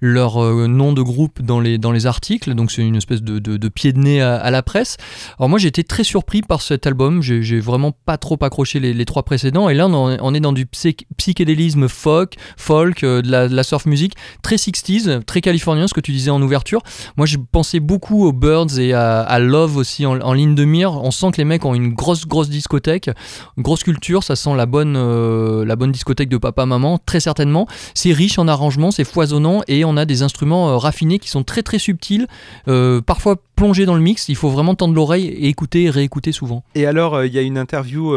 leur 0.00 0.42
nom 0.68 0.92
de 0.92 1.02
groupe 1.02 1.40
dans 1.40 1.60
les, 1.60 1.78
dans 1.78 1.92
les 1.92 2.06
articles. 2.06 2.52
Donc 2.54 2.72
c'est 2.72 2.82
une 2.82 2.96
espèce 2.96 3.22
de, 3.22 3.38
de, 3.38 3.68
pied 3.68 3.92
de 3.92 4.00
nez 4.00 4.20
à, 4.20 4.50
la 4.50 4.62
presse. 4.64 4.96
Alors 5.38 5.48
moi 5.48 5.60
j'ai 5.60 5.68
été 5.68 5.84
très 5.84 6.02
surpris 6.02 6.42
par 6.42 6.62
cet 6.62 6.84
album. 6.84 7.22
J'ai 7.22 7.60
vraiment 7.60 7.92
pas 7.92 8.18
trop 8.18 8.36
accroché 8.40 8.80
les, 8.80 9.04
trois 9.04 9.22
précédents. 9.22 9.68
Et 9.68 9.74
là 9.74 9.86
on, 9.86 10.34
est 10.34 10.40
dans 10.40 10.52
du 10.52 10.66
psy- 10.66 10.96
psychédélisme 11.16 11.86
folk, 11.86 12.34
folk 12.56 13.02
de, 13.02 13.30
la, 13.30 13.62
surf 13.62 13.86
music, 13.86 14.14
très 14.42 14.56
60s, 14.56 15.22
très 15.22 15.42
californien, 15.42 15.86
ce 15.86 15.94
que 15.94 16.00
tu 16.00 16.10
disais 16.10 16.32
en 16.32 16.42
ouverture. 16.42 16.82
Moi 17.16 17.26
je 17.26 17.36
pensais 17.36 17.78
beaucoup 17.78 18.26
aux 18.26 18.32
Birds 18.32 18.80
et 18.80 18.92
à, 18.94 19.20
à 19.20 19.38
Love 19.38 19.76
aussi 19.76 20.06
en, 20.06 20.20
en 20.20 20.39
ligne 20.40 20.54
de 20.54 20.64
mire. 20.64 20.92
On 20.92 21.10
sent 21.10 21.30
que 21.32 21.36
les 21.36 21.44
mecs 21.44 21.64
ont 21.64 21.74
une 21.74 21.92
grosse, 21.92 22.26
grosse 22.26 22.48
discothèque, 22.48 23.10
grosse 23.58 23.84
culture. 23.84 24.24
Ça 24.24 24.36
sent 24.36 24.54
la 24.56 24.66
bonne, 24.66 24.94
euh, 24.96 25.64
la 25.64 25.76
bonne 25.76 25.92
discothèque 25.92 26.28
de 26.28 26.38
papa-maman, 26.38 26.98
très 27.04 27.20
certainement. 27.20 27.66
C'est 27.94 28.12
riche 28.12 28.38
en 28.38 28.48
arrangements, 28.48 28.90
c'est 28.90 29.04
foisonnant 29.04 29.62
et 29.68 29.84
on 29.84 29.96
a 29.96 30.04
des 30.04 30.22
instruments 30.22 30.70
euh, 30.70 30.76
raffinés 30.76 31.18
qui 31.18 31.28
sont 31.28 31.44
très, 31.44 31.62
très 31.62 31.78
subtils, 31.78 32.26
euh, 32.68 33.00
parfois 33.00 33.36
plongés 33.56 33.86
dans 33.86 33.94
le 33.94 34.00
mix. 34.00 34.28
Il 34.28 34.36
faut 34.36 34.48
vraiment 34.48 34.74
tendre 34.74 34.94
l'oreille 34.94 35.26
et 35.26 35.48
écouter 35.48 35.90
réécouter 35.90 36.32
souvent. 36.32 36.64
Et 36.74 36.86
alors, 36.86 37.24
il 37.24 37.32
y 37.32 37.38
a 37.38 37.42
une 37.42 37.58
interview 37.58 38.14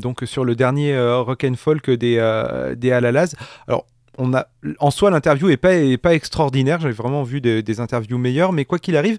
donc 0.00 0.22
sur 0.24 0.44
le 0.44 0.56
dernier 0.56 0.98
Rock 0.98 1.44
and 1.44 1.54
Folk 1.56 1.90
des, 1.90 2.16
des 2.76 2.92
Alalaz. 2.92 3.34
Alors, 3.68 3.86
on 4.18 4.34
a, 4.34 4.46
en 4.80 4.90
soi, 4.90 5.10
l'interview 5.10 5.48
est 5.50 5.56
pas, 5.56 5.74
est 5.74 5.96
pas 5.96 6.14
extraordinaire. 6.14 6.80
J'ai 6.80 6.90
vraiment 6.90 7.22
vu 7.22 7.40
des, 7.40 7.80
interviews 7.80 8.18
meilleures, 8.18 8.52
mais 8.52 8.64
quoi 8.64 8.78
qu'il 8.78 8.96
arrive, 8.96 9.18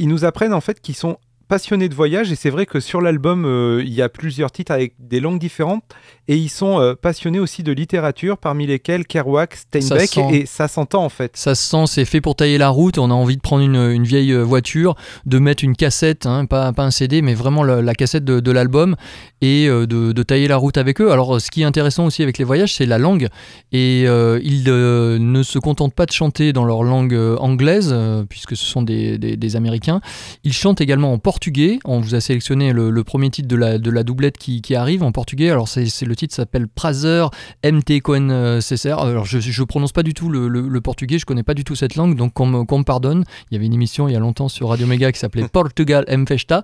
ils 0.00 0.08
nous 0.08 0.24
apprennent 0.24 0.54
en 0.54 0.62
fait 0.62 0.80
qu'ils 0.80 0.96
sont 0.96 1.18
passionnés 1.50 1.88
de 1.88 1.94
voyage 1.96 2.30
et 2.30 2.36
c'est 2.36 2.48
vrai 2.48 2.64
que 2.64 2.78
sur 2.78 3.00
l'album 3.00 3.44
euh, 3.44 3.82
il 3.84 3.92
y 3.92 4.02
a 4.02 4.08
plusieurs 4.08 4.52
titres 4.52 4.70
avec 4.70 4.94
des 5.00 5.18
langues 5.18 5.40
différentes 5.40 5.82
et 6.28 6.36
ils 6.36 6.48
sont 6.48 6.78
euh, 6.80 6.94
passionnés 6.94 7.40
aussi 7.40 7.64
de 7.64 7.72
littérature 7.72 8.38
parmi 8.38 8.68
lesquels 8.68 9.04
Kerouac, 9.04 9.56
Steinbeck 9.56 9.88
Ça 9.88 10.06
sent. 10.06 10.28
et 10.32 10.46
ça 10.46 10.68
s'entend 10.68 11.04
en 11.04 11.08
fait. 11.08 11.32
Ça 11.36 11.56
se 11.56 11.68
sent, 11.68 11.84
c'est 11.88 12.04
fait 12.04 12.20
pour 12.20 12.36
tailler 12.36 12.56
la 12.56 12.68
route. 12.68 12.98
On 12.98 13.10
a 13.10 13.14
envie 13.14 13.36
de 13.36 13.40
prendre 13.42 13.64
une, 13.64 13.74
une 13.74 14.04
vieille 14.04 14.32
euh, 14.32 14.44
voiture, 14.44 14.94
de 15.26 15.40
mettre 15.40 15.64
une 15.64 15.74
cassette, 15.74 16.24
hein, 16.24 16.44
pas, 16.44 16.72
pas 16.72 16.84
un 16.84 16.92
CD, 16.92 17.20
mais 17.20 17.34
vraiment 17.34 17.64
la, 17.64 17.82
la 17.82 17.94
cassette 17.94 18.24
de, 18.24 18.38
de 18.38 18.50
l'album 18.52 18.94
et 19.40 19.66
euh, 19.68 19.86
de, 19.88 20.12
de 20.12 20.22
tailler 20.22 20.46
la 20.46 20.56
route 20.56 20.78
avec 20.78 21.00
eux. 21.00 21.10
Alors, 21.10 21.40
ce 21.40 21.50
qui 21.50 21.62
est 21.62 21.64
intéressant 21.64 22.06
aussi 22.06 22.22
avec 22.22 22.38
les 22.38 22.44
voyages, 22.44 22.74
c'est 22.76 22.86
la 22.86 22.98
langue. 22.98 23.26
Et 23.72 24.02
ils 24.02 24.64
ne 24.64 25.42
se 25.42 25.58
contentent 25.58 25.94
pas 25.94 26.06
de 26.06 26.12
chanter 26.12 26.52
dans 26.52 26.64
leur 26.64 26.84
langue 26.84 27.18
anglaise, 27.40 27.92
puisque 28.28 28.56
ce 28.56 28.64
sont 28.64 28.82
des, 28.82 29.18
des- 29.18 29.36
des 29.36 29.56
Américains. 29.56 30.00
Ils 30.44 30.52
chantent 30.52 30.80
également 30.80 31.12
en 31.12 31.18
portugais. 31.18 31.39
On 31.84 32.00
vous 32.00 32.14
a 32.14 32.20
sélectionné 32.20 32.72
le, 32.72 32.90
le 32.90 33.04
premier 33.04 33.30
titre 33.30 33.48
de 33.48 33.56
la, 33.56 33.78
de 33.78 33.90
la 33.90 34.02
doublette 34.02 34.36
qui, 34.38 34.62
qui 34.62 34.74
arrive 34.74 35.02
en 35.02 35.12
portugais. 35.12 35.50
Alors, 35.50 35.68
c'est 35.68 35.86
le 36.02 36.14
titre 36.16 36.34
s'appelle 36.34 36.68
Prazer 36.68 37.30
MT 37.64 38.00
Cohen 38.02 38.28
euh, 38.30 38.60
CSR. 38.60 38.98
Alors, 38.98 39.24
je, 39.24 39.38
je 39.40 39.62
prononce 39.62 39.92
pas 39.92 40.02
du 40.02 40.14
tout 40.14 40.28
le, 40.28 40.48
le- 40.48 40.68
le 40.68 40.80
portugais, 40.80 41.18
je 41.18 41.26
connais 41.26 41.42
pas 41.42 41.54
du 41.54 41.64
tout 41.64 41.74
cette 41.74 41.94
langue, 41.96 42.14
donc 42.16 42.32
qu'on 42.34 42.46
me, 42.46 42.64
qu'on 42.64 42.78
me 42.80 42.84
pardonne. 42.84 43.24
Il 43.50 43.54
y 43.54 43.56
avait 43.56 43.66
une 43.66 43.74
émission 43.74 44.06
il 44.08 44.12
y 44.12 44.16
a 44.16 44.20
longtemps 44.20 44.48
sur 44.48 44.68
Radio 44.68 44.86
Mega 44.86 45.10
qui 45.12 45.18
s'appelait 45.18 45.48
Portugal 45.52 46.04
M 46.08 46.26
Festa. 46.26 46.62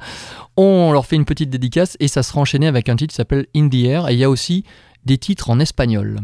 On 0.56 0.92
leur 0.92 1.06
fait 1.06 1.16
une 1.16 1.24
petite 1.24 1.50
dédicace 1.50 1.96
et 2.00 2.08
ça 2.08 2.22
sera 2.22 2.40
enchaîné 2.40 2.66
avec 2.66 2.88
un 2.88 2.96
titre 2.96 3.12
qui 3.12 3.16
s'appelle 3.16 3.46
In 3.56 3.68
the 3.68 3.74
Air. 3.84 4.08
Et 4.08 4.14
il 4.14 4.18
y 4.18 4.24
a 4.24 4.30
aussi 4.30 4.64
des 5.04 5.18
titres 5.18 5.50
en 5.50 5.58
espagnol. 5.60 6.18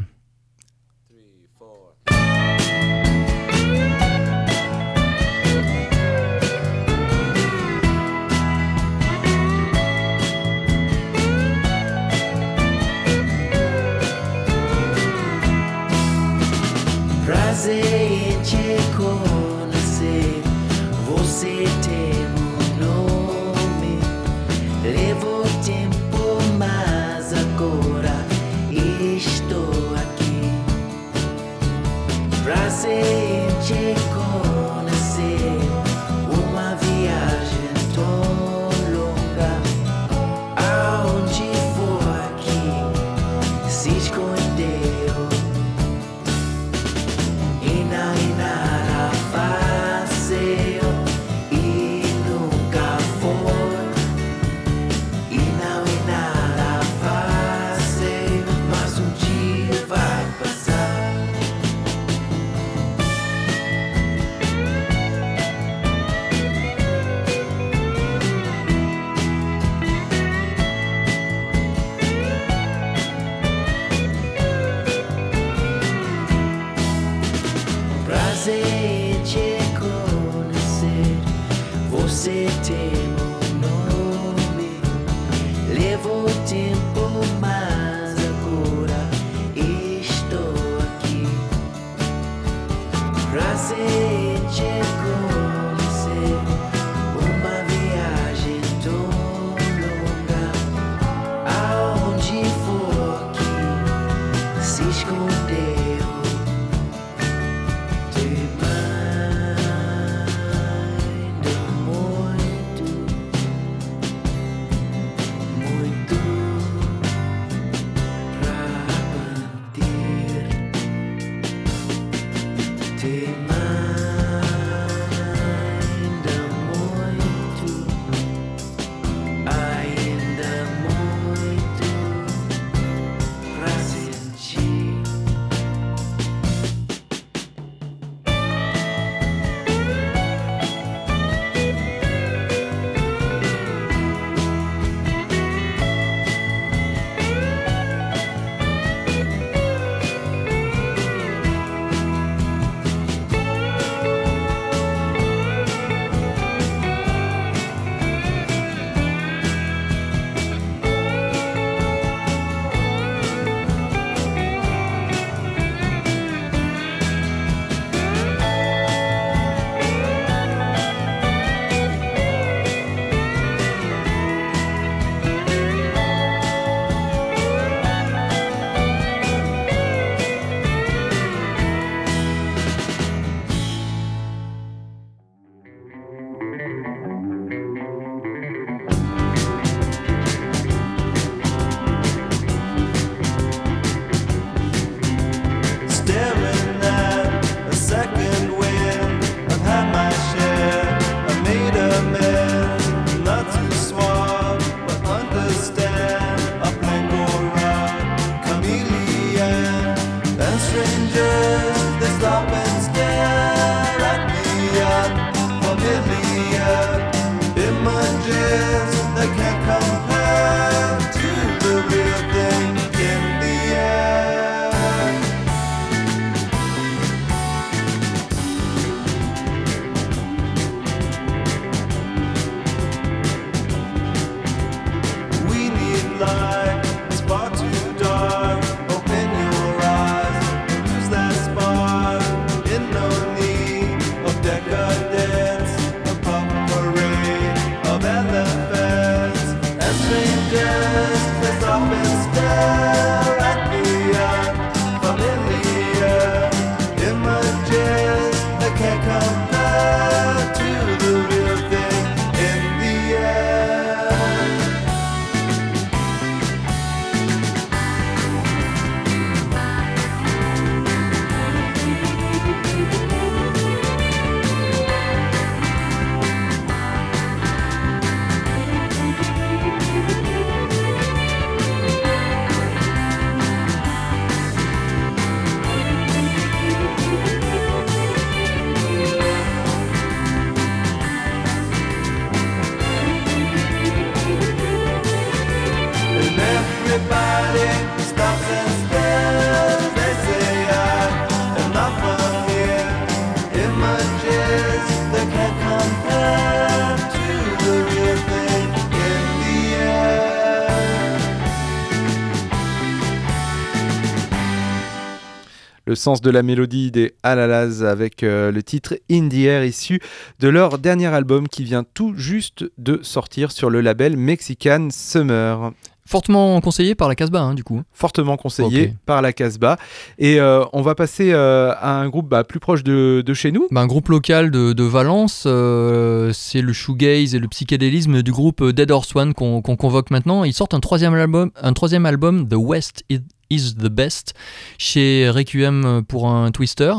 Sens 316.03 316.21
de 316.21 316.31
la 316.31 316.43
mélodie 316.43 316.91
des 316.91 317.15
Alalas 317.23 317.83
avec 317.89 318.25
euh, 318.25 318.51
le 318.51 318.63
titre 318.63 318.99
In 319.09 319.29
the 319.29 319.35
Air 319.35 319.65
issu 319.65 320.01
de 320.41 320.49
leur 320.49 320.79
dernier 320.79 321.07
album 321.07 321.47
qui 321.47 321.63
vient 321.63 321.85
tout 321.95 322.15
juste 322.17 322.65
de 322.77 322.99
sortir 323.03 323.53
sur 323.53 323.71
le 323.71 323.81
label 323.81 324.17
Mexican 324.17 324.89
Summer. 324.91 325.71
Fortement 326.05 326.61
conseillé 326.61 326.97
par 326.97 327.09
la 327.09 327.15
Casbah, 327.15 327.41
hein, 327.41 327.55
du 327.55 327.63
coup. 327.63 327.83
Fortement 327.93 328.37
conseillé 328.37 328.95
par 329.07 329.23
la 329.23 329.33
Casbah. 329.33 329.77
Et 330.19 330.41
euh, 330.41 330.65
on 330.73 330.83
va 330.83 330.97
passer 330.97 331.33
euh, 331.33 331.73
à 331.79 332.01
un 332.01 332.09
groupe 332.09 332.29
bah, 332.29 332.43
plus 332.43 332.59
proche 332.59 332.83
de, 332.83 333.23
de 333.25 333.35
chez 333.35 333.53
nous. 333.53 333.69
Bah, 333.71 333.83
un 333.83 333.87
groupe 333.87 334.09
local 334.09 334.51
de, 334.51 334.73
de 334.73 334.83
Valence, 334.83 335.45
euh, 335.47 336.33
c'est 336.35 336.61
le 336.61 336.73
shoegaze 336.73 337.37
et 337.37 337.39
le 337.39 337.47
psychédélisme 337.47 338.23
du 338.23 338.33
groupe 338.33 338.65
Dead 338.65 338.91
Horse 338.91 339.15
One 339.15 339.35
qu'on 339.35 339.63
convoque 339.63 340.11
maintenant. 340.11 340.43
Ils 340.43 340.53
sortent 340.53 340.75
un 340.75 340.81
troisième 340.81 341.15
album, 341.15 341.53
un 341.63 341.73
troisième 341.73 342.05
album 342.05 342.49
The 342.49 342.57
West 342.57 343.05
is, 343.53 343.75
the 343.75 343.89
Best, 343.89 344.35
chez 344.79 345.29
Requiem 345.31 346.03
pour 346.07 346.29
un 346.29 346.51
Twister. 346.51 346.93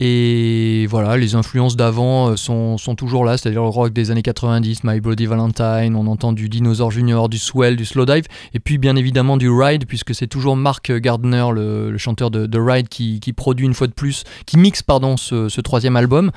Et 0.00 0.86
voilà, 0.90 1.16
les 1.16 1.36
influences 1.36 1.76
d'avant 1.76 2.30
euh, 2.30 2.36
sont, 2.36 2.78
sont 2.78 2.96
toujours 2.96 3.24
là, 3.24 3.38
c'est-à-dire 3.38 3.62
le 3.62 3.68
rock 3.68 3.92
des 3.92 4.10
années 4.10 4.22
90, 4.22 4.82
My 4.82 4.98
Bloody 4.98 5.26
Valentine, 5.26 5.94
on 5.94 6.08
entend 6.08 6.32
du 6.32 6.48
Dinosaur 6.48 6.90
Junior, 6.90 7.28
du 7.28 7.38
Swell, 7.38 7.76
du 7.76 7.84
Slowdive, 7.84 8.24
et 8.54 8.58
puis 8.58 8.78
bien 8.78 8.96
évidemment 8.96 9.36
du 9.36 9.48
Ride, 9.48 9.86
puisque 9.86 10.12
c'est 10.12 10.26
toujours 10.26 10.56
Mark 10.56 10.90
Gardner, 10.90 11.46
le, 11.54 11.96
chanteur 11.96 12.32
de, 12.32 12.46
de 12.46 12.58
Ride, 12.58 12.88
qui, 12.88 13.20
qui 13.20 13.32
produit 13.32 13.66
une 13.66 13.74
fois 13.74 13.86
de 13.86 13.92
plus, 13.92 14.24
qui 14.46 14.58
mixe 14.58 14.82
pardon, 14.82 15.16
ce 15.16 15.60
troisième 15.60 15.94
album. 15.94 16.32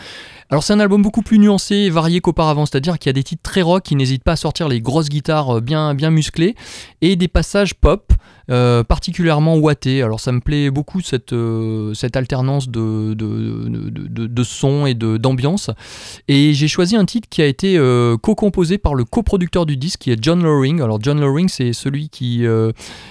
Alors 0.49 0.63
c'est 0.63 0.71
un 0.71 0.79
album 0.79 1.01
beaucoup 1.01 1.23
plus 1.23 1.39
nuancé 1.39 1.75
et 1.75 1.89
varié 1.89 2.21
qu'auparavant, 2.21 2.65
c'est-à-dire 2.65 2.97
qu'il 2.97 3.09
y 3.09 3.11
a 3.11 3.13
des 3.13 3.23
titres 3.23 3.43
très 3.43 3.61
rock 3.61 3.83
qui 3.83 3.97
n'hésitent 3.97 4.23
pas 4.23 4.31
à 4.33 4.37
sortir 4.37 4.69
les 4.69 4.79
grosses 4.79 5.09
guitares 5.09 5.57
euh, 5.57 5.61
bien, 5.61 5.93
bien 5.93 6.09
musclées 6.09 6.55
et 7.01 7.17
des 7.17 7.27
passages 7.27 7.73
pop 7.73 8.13
euh, 8.49 8.81
particulièrement 8.85 9.57
wattés. 9.57 10.01
Alors 10.01 10.21
ça 10.21 10.31
me 10.31 10.39
plaît 10.39 10.69
beaucoup 10.71 11.01
cette, 11.01 11.33
euh, 11.33 11.93
cette 11.93 12.15
alternance 12.15 12.69
de, 12.69 13.13
de, 13.13 13.67
de, 13.67 14.27
de- 14.27 14.43
sons 14.43 14.85
et 14.85 14.93
d'ambiance. 14.93 15.69
Et 16.29 16.53
j'ai 16.53 16.69
choisi 16.69 16.95
un 16.95 17.03
titre 17.03 17.27
qui 17.29 17.41
a 17.41 17.45
été 17.45 17.77
co-composé 18.21 18.77
par 18.77 18.95
le 18.95 19.03
coproducteur 19.03 19.65
du 19.65 19.75
disque 19.75 19.99
qui 19.99 20.11
est 20.11 20.23
John 20.23 20.41
Loring. 20.41 20.81
Alors 20.81 20.99
John 21.01 21.19
Loring 21.19 21.49
c'est 21.49 21.73
celui 21.73 22.07
qui 22.07 22.45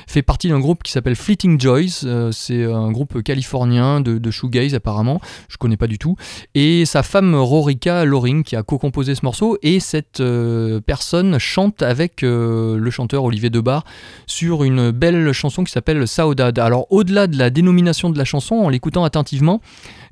fait 0.06 0.22
partie 0.22 0.48
d'un 0.48 0.60
groupe 0.60 0.82
qui 0.82 0.92
s'appelle 0.92 1.16
Fleeting 1.16 1.60
Joys. 1.60 2.30
C'est 2.32 2.64
un 2.64 2.90
groupe 2.90 3.22
californien 3.22 4.00
de, 4.00 4.16
de 4.16 4.30
shoegaze 4.30 4.74
apparemment. 4.74 5.20
Je 5.50 5.58
connais 5.58 5.76
pas 5.76 5.86
du 5.88 5.98
tout 5.98 6.16
et 6.54 6.86
sa 6.86 7.02
femme 7.02 7.25
Rorica 7.34 8.04
Loring 8.04 8.44
qui 8.44 8.56
a 8.56 8.62
co-composé 8.62 9.14
ce 9.14 9.24
morceau 9.24 9.58
et 9.62 9.80
cette 9.80 10.20
euh, 10.20 10.80
personne 10.80 11.38
chante 11.38 11.82
avec 11.82 12.22
euh, 12.22 12.78
le 12.78 12.90
chanteur 12.90 13.24
Olivier 13.24 13.50
Debar 13.50 13.84
sur 14.26 14.64
une 14.64 14.90
belle 14.90 15.32
chanson 15.32 15.64
qui 15.64 15.72
s'appelle 15.72 16.06
Saudade. 16.06 16.58
Alors 16.58 16.86
au-delà 16.90 17.26
de 17.26 17.36
la 17.38 17.50
dénomination 17.50 18.10
de 18.10 18.18
la 18.18 18.24
chanson, 18.24 18.56
en 18.56 18.68
l'écoutant 18.68 19.04
attentivement, 19.04 19.60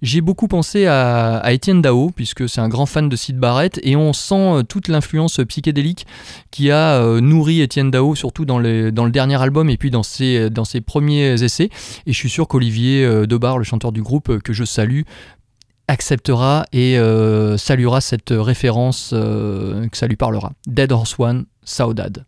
j'ai 0.02 0.20
beaucoup 0.20 0.48
pensé 0.48 0.86
à, 0.86 1.42
Étienne 1.52 1.82
Dao 1.82 2.10
puisque 2.14 2.48
c'est 2.48 2.60
un 2.60 2.68
grand 2.68 2.86
fan 2.86 3.08
de 3.08 3.16
Sid 3.16 3.38
Barrett 3.38 3.78
et 3.82 3.96
on 3.96 4.12
sent 4.12 4.34
euh, 4.34 4.62
toute 4.62 4.88
l'influence 4.88 5.40
psychédélique 5.48 6.06
qui 6.50 6.70
a 6.70 7.00
nourri 7.20 7.60
Étienne 7.60 7.90
Dao 7.90 8.14
surtout 8.14 8.44
dans, 8.44 8.58
le 8.58 8.90
dernier 8.90 9.40
album 9.40 9.70
et 9.70 9.76
puis 9.76 9.90
dans 9.90 10.02
ses, 10.02 10.50
dans 10.50 10.64
ses 10.64 10.80
premiers 10.80 11.42
essais 11.42 11.70
et 12.06 12.12
je 12.12 12.16
suis 12.16 12.30
sûr 12.30 12.48
qu'Olivier 12.48 13.26
Debar, 13.26 13.58
le 13.58 13.64
chanteur 13.64 13.92
du 13.92 14.02
groupe 14.02 14.38
que 14.38 14.52
je 14.52 14.64
salue, 14.64 15.02
acceptera 15.88 16.64
et 16.72 16.98
euh, 16.98 17.56
saluera 17.56 18.00
cette 18.00 18.30
référence 18.30 19.10
euh, 19.12 19.88
que 19.88 19.96
ça 19.96 20.06
lui 20.06 20.16
parlera. 20.16 20.52
Dead 20.66 20.90
Horse 20.92 21.16
One, 21.18 21.46
Saudade. 21.64 22.24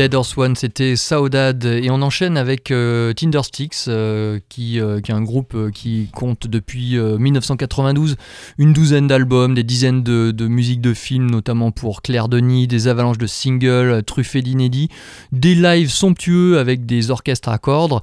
Dead 0.00 0.14
Horse 0.14 0.38
One, 0.38 0.56
c'était 0.56 0.96
Saudade. 0.96 1.66
Et 1.66 1.90
on 1.90 2.00
enchaîne 2.00 2.38
avec 2.38 2.70
euh, 2.70 3.12
Tindersticks, 3.12 3.86
euh, 3.86 4.40
qui, 4.48 4.80
euh, 4.80 5.02
qui 5.02 5.10
est 5.10 5.14
un 5.14 5.20
groupe 5.20 5.52
euh, 5.54 5.70
qui 5.70 6.08
compte 6.14 6.46
depuis 6.46 6.96
euh, 6.96 7.18
1992 7.18 8.16
une 8.56 8.72
douzaine 8.72 9.08
d'albums, 9.08 9.54
des 9.54 9.62
dizaines 9.62 10.02
de, 10.02 10.30
de 10.30 10.46
musiques 10.46 10.80
de 10.80 10.94
films, 10.94 11.30
notamment 11.30 11.70
pour 11.70 12.00
Claire 12.00 12.30
Denis, 12.30 12.66
des 12.66 12.88
avalanches 12.88 13.18
de 13.18 13.26
singles 13.26 14.02
truffés 14.06 14.40
d'inédits, 14.40 14.88
des 15.32 15.54
lives 15.54 15.90
somptueux 15.90 16.58
avec 16.58 16.86
des 16.86 17.10
orchestres 17.10 17.50
à 17.50 17.58
cordes. 17.58 18.00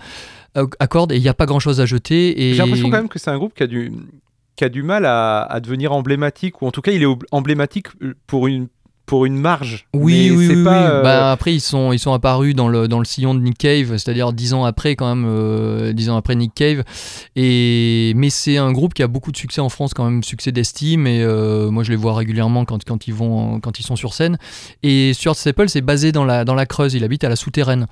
à 0.54 0.88
cordes, 0.88 1.12
et 1.14 1.16
il 1.16 1.24
n'y 1.24 1.30
a 1.30 1.34
pas 1.34 1.48
grand 1.48 1.60
chose 1.60 1.82
à 1.82 1.88
jeter. 1.88 2.50
Et 2.50 2.54
J'ai 2.54 2.60
l'impression 2.60 2.92
quand 2.92 2.98
même 2.98 3.10
que 3.10 3.18
c'est 3.18 3.32
un 3.32 3.40
groupe 3.40 3.56
qui 3.56 3.64
a 3.64 4.70
du 4.70 4.84
mal 4.84 5.08
à, 5.08 5.60
devenir 5.64 5.94
emblématique, 5.94 6.62
ou 6.62 6.68
en 6.68 6.72
tout 6.72 6.82
cas, 6.84 6.92
il 6.92 7.02
est 7.02 7.08
emblématique 7.32 7.88
pour 8.28 8.46
une, 8.46 8.68
pour 9.08 9.26
une 9.26 9.38
marge. 9.38 9.88
Oui, 9.96 10.30
Mais 10.30 10.38
oui, 10.38 10.48
c'est 10.48 10.56
oui. 10.58 10.64
pas, 10.64 10.80
oui. 10.82 10.88
euh, 10.92 11.02
Bah, 11.02 11.32
après, 11.32 11.56
ils 11.56 11.62
sont, 11.62 11.94
ils 11.94 11.98
sont 11.98 12.14
apparus 12.14 12.54
dans 12.54 12.68
le, 12.68 12.88
dans 12.88 13.00
le 13.00 13.06
sillon 13.06 13.34
de 13.34 13.40
Nick 13.40 13.58
Cave, 13.58 13.98
c'est-à-dire 13.98 14.34
dix 14.34 14.54
ans 14.54 14.66
après, 14.66 14.96
quand 14.96 15.08
même, 15.16 15.26
euh, 15.28 15.94
dix 15.94 16.10
ans 16.12 16.18
après 16.18 16.36
Nick 16.36 16.54
Cave. 16.54 16.84
Et, 17.36 18.14
mais 18.16 18.30
c'est 18.30 18.58
un 18.58 18.72
groupe 18.72 18.94
qui 18.94 19.02
a 19.02 19.08
beaucoup 19.08 19.32
de 19.32 19.38
succès 19.38 19.62
en 19.62 19.70
France, 19.70 19.94
quand 19.96 20.04
même, 20.04 20.24
succès 20.24 20.52
d'estime. 20.52 21.08
Et 21.08 21.24
euh, 21.24 21.72
moi, 21.72 21.84
je 21.84 21.90
les 21.90 21.96
vois 21.96 22.14
régulièrement 22.16 22.66
quand, 22.66 22.84
quand, 22.84 23.08
ils 23.08 23.14
vont, 23.14 23.60
quand 23.60 23.80
ils 23.80 23.84
sont 23.84 23.96
sur 23.96 24.14
scène. 24.14 24.38
Et 24.84 25.14
Stuart 25.14 25.36
Staple, 25.36 25.70
c'est 25.70 25.82
basé 25.82 26.12
dans 26.12 26.26
la, 26.26 26.46
dans 26.46 26.54
la 26.56 26.66
Creuse. 26.68 26.94
Il 26.94 27.04
habite 27.04 27.24
à 27.24 27.30
la 27.30 27.36
Souterraine. 27.36 27.88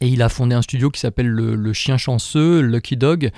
Et 0.00 0.08
il 0.08 0.22
a 0.22 0.28
fondé 0.28 0.56
un 0.56 0.62
studio 0.62 0.90
qui 0.90 0.98
s'appelle 0.98 1.28
le, 1.28 1.54
le 1.54 1.72
Chien 1.72 1.96
Chanceux, 1.96 2.60
Lucky 2.60 2.96
Dog. 2.96 3.30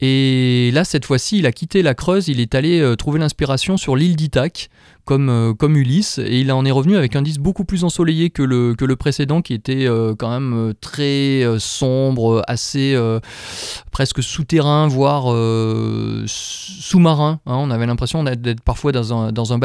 Et 0.00 0.70
là, 0.74 0.84
cette 0.84 1.06
fois-ci, 1.06 1.38
il 1.38 1.46
a 1.46 1.52
quitté 1.52 1.80
la 1.82 1.94
Creuse, 1.94 2.28
il 2.28 2.38
est 2.38 2.54
allé 2.54 2.80
euh, 2.80 2.96
trouver 2.96 3.18
l'inspiration 3.18 3.78
sur 3.78 3.96
l'île 3.96 4.14
d'Ithaque, 4.14 4.68
comme, 5.04 5.28
euh, 5.28 5.52
comme 5.54 5.76
Ulysse, 5.76 6.18
et 6.18 6.40
il 6.40 6.52
en 6.52 6.64
est 6.64 6.70
revenu 6.70 6.96
avec 6.96 7.16
un 7.16 7.22
disque 7.22 7.40
beaucoup 7.40 7.64
plus 7.64 7.84
ensoleillé 7.84 8.30
que 8.30 8.42
le, 8.42 8.74
que 8.74 8.84
le 8.84 8.96
précédent, 8.96 9.42
qui 9.42 9.54
était 9.54 9.86
euh, 9.86 10.14
quand 10.16 10.30
même 10.30 10.52
euh, 10.54 10.72
très 10.80 11.44
sombre, 11.58 12.42
assez 12.46 12.96
presque 13.90 14.22
souterrain, 14.22 14.88
voire 14.88 15.24
sous-marin. 16.26 17.40
hein. 17.46 17.56
On 17.58 17.70
avait 17.70 17.86
l'impression 17.86 18.24
d'être 18.24 18.60
parfois 18.62 18.92
dans 18.92 19.12
un, 19.12 19.32
dans 19.32 19.52
un 19.52 19.58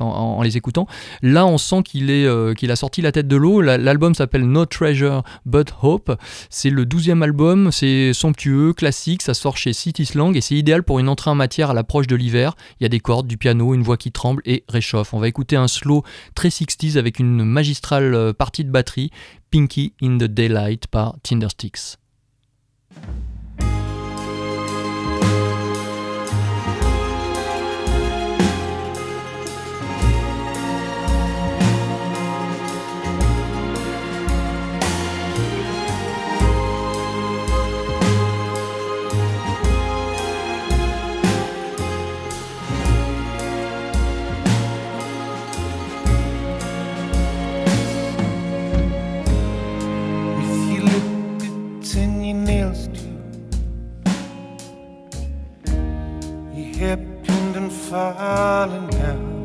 en, 0.00 0.04
en- 0.04 0.42
les 0.42 0.56
écoutant. 0.56 0.86
Là, 1.22 1.46
on 1.46 1.58
sent 1.58 1.82
qu'il 1.84 2.10
est, 2.10 2.54
qu'il 2.56 2.70
a 2.70 2.76
sorti 2.76 3.02
la 3.02 3.12
tête 3.12 3.28
de 3.28 3.36
l'eau. 3.36 3.60
La- 3.60 3.78
L'album 3.78 4.14
s'appelle 4.14 4.44
No 4.44 4.66
Treasure 4.66 5.22
But 5.46 5.68
Hope. 5.82 6.16
C'est 6.50 6.70
le 6.70 6.86
douzième 6.86 7.22
album, 7.22 7.70
c'est 7.72 8.12
somptueux, 8.12 8.72
classique, 8.72 9.22
ça 9.22 9.34
sort 9.34 9.56
chez 9.56 9.72
City 9.72 10.04
Slang 10.06 10.36
et 10.36 10.40
c'est 10.40 10.54
idéal 10.54 10.82
pour 10.82 10.98
une 10.98 11.08
entrée 11.08 11.30
en 11.30 11.34
matière 11.34 11.70
à 11.70 11.74
l'approche 11.74 12.06
de 12.06 12.16
l'hiver. 12.16 12.54
Il 12.80 12.84
y 12.84 12.86
a 12.86 12.88
des 12.88 13.00
cordes, 13.00 13.26
du 13.26 13.36
piano, 13.36 13.74
une 13.74 13.82
voix 13.82 13.96
qui 13.96 14.12
tremble 14.12 14.42
et 14.44 14.64
On 15.12 15.18
va 15.18 15.28
écouter 15.28 15.56
un 15.56 15.68
slow 15.68 16.04
très 16.34 16.48
60s 16.48 16.96
avec 16.96 17.18
une 17.18 17.44
magistrale 17.44 18.14
euh, 18.14 18.32
partie 18.32 18.64
de 18.64 18.70
batterie, 18.70 19.10
Pinky 19.50 19.92
in 20.02 20.18
the 20.18 20.24
Daylight 20.24 20.86
par 20.86 21.16
Tindersticks. 21.22 21.98
Pinned 56.84 57.56
and 57.56 57.72
falling 57.72 58.86
down. 58.88 59.44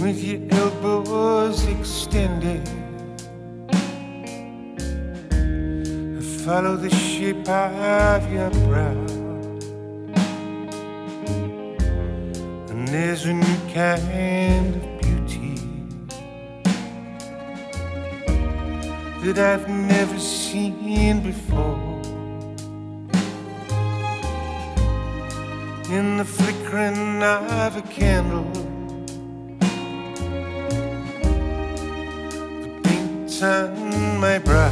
With 0.00 0.18
your 0.24 0.40
elbows 0.50 1.66
extended. 1.66 2.66
I 6.16 6.22
follow 6.42 6.76
the 6.76 6.88
shape 6.88 7.46
of 7.46 8.32
your 8.32 8.50
brow. 8.64 8.96
And 12.70 12.88
there's 12.88 13.26
a 13.26 13.34
new 13.34 13.58
kind 13.74 14.74
of 14.74 14.82
beauty 15.02 15.56
that 19.22 19.38
I've 19.38 19.68
never 19.68 20.18
seen 20.18 21.20
before. 21.20 21.99
In 25.90 26.18
the 26.18 26.24
flickering 26.24 27.20
of 27.20 27.76
a 27.76 27.82
candle, 27.82 28.44
the 32.62 32.70
paint 32.84 33.42
on 33.42 34.20
my 34.20 34.38
brow, 34.38 34.70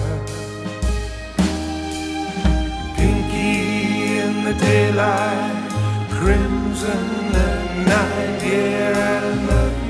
pinky 2.95 4.19
in 4.19 4.45
the 4.45 4.55
daylight, 4.55 5.71
crimson 6.13 7.35
at 7.35 7.87
night. 7.89 8.43
Yeah, 8.47 9.21
I 9.21 9.45
love 9.51 9.88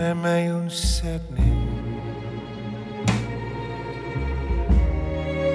my 0.00 0.48
own 0.48 0.70
sadness. 0.70 1.44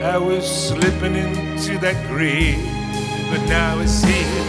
I 0.03 0.17
was 0.19 0.45
slipping 0.45 1.15
into 1.15 1.79
that 1.79 1.97
grave, 2.07 2.63
but 3.31 3.41
now 3.49 3.79
it's 3.79 4.03
here. 4.03 4.45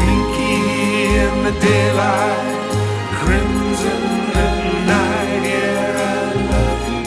Pinky 0.00 0.56
in 1.24 1.44
the 1.44 1.52
daylight, 1.60 2.72
crimson 3.20 4.02
at 4.32 4.56
night. 4.86 5.42
Yeah, 5.44 5.92
I 6.08 6.32
love 6.50 6.84
you. 6.88 7.04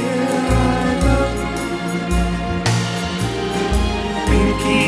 Yeah, 0.00 0.56
I 0.56 0.90
love 1.04 1.36
you. 1.92 2.16
Pinky 4.30 4.84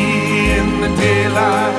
in 0.59 0.68
the 0.81 0.91
daylight, 0.97 1.70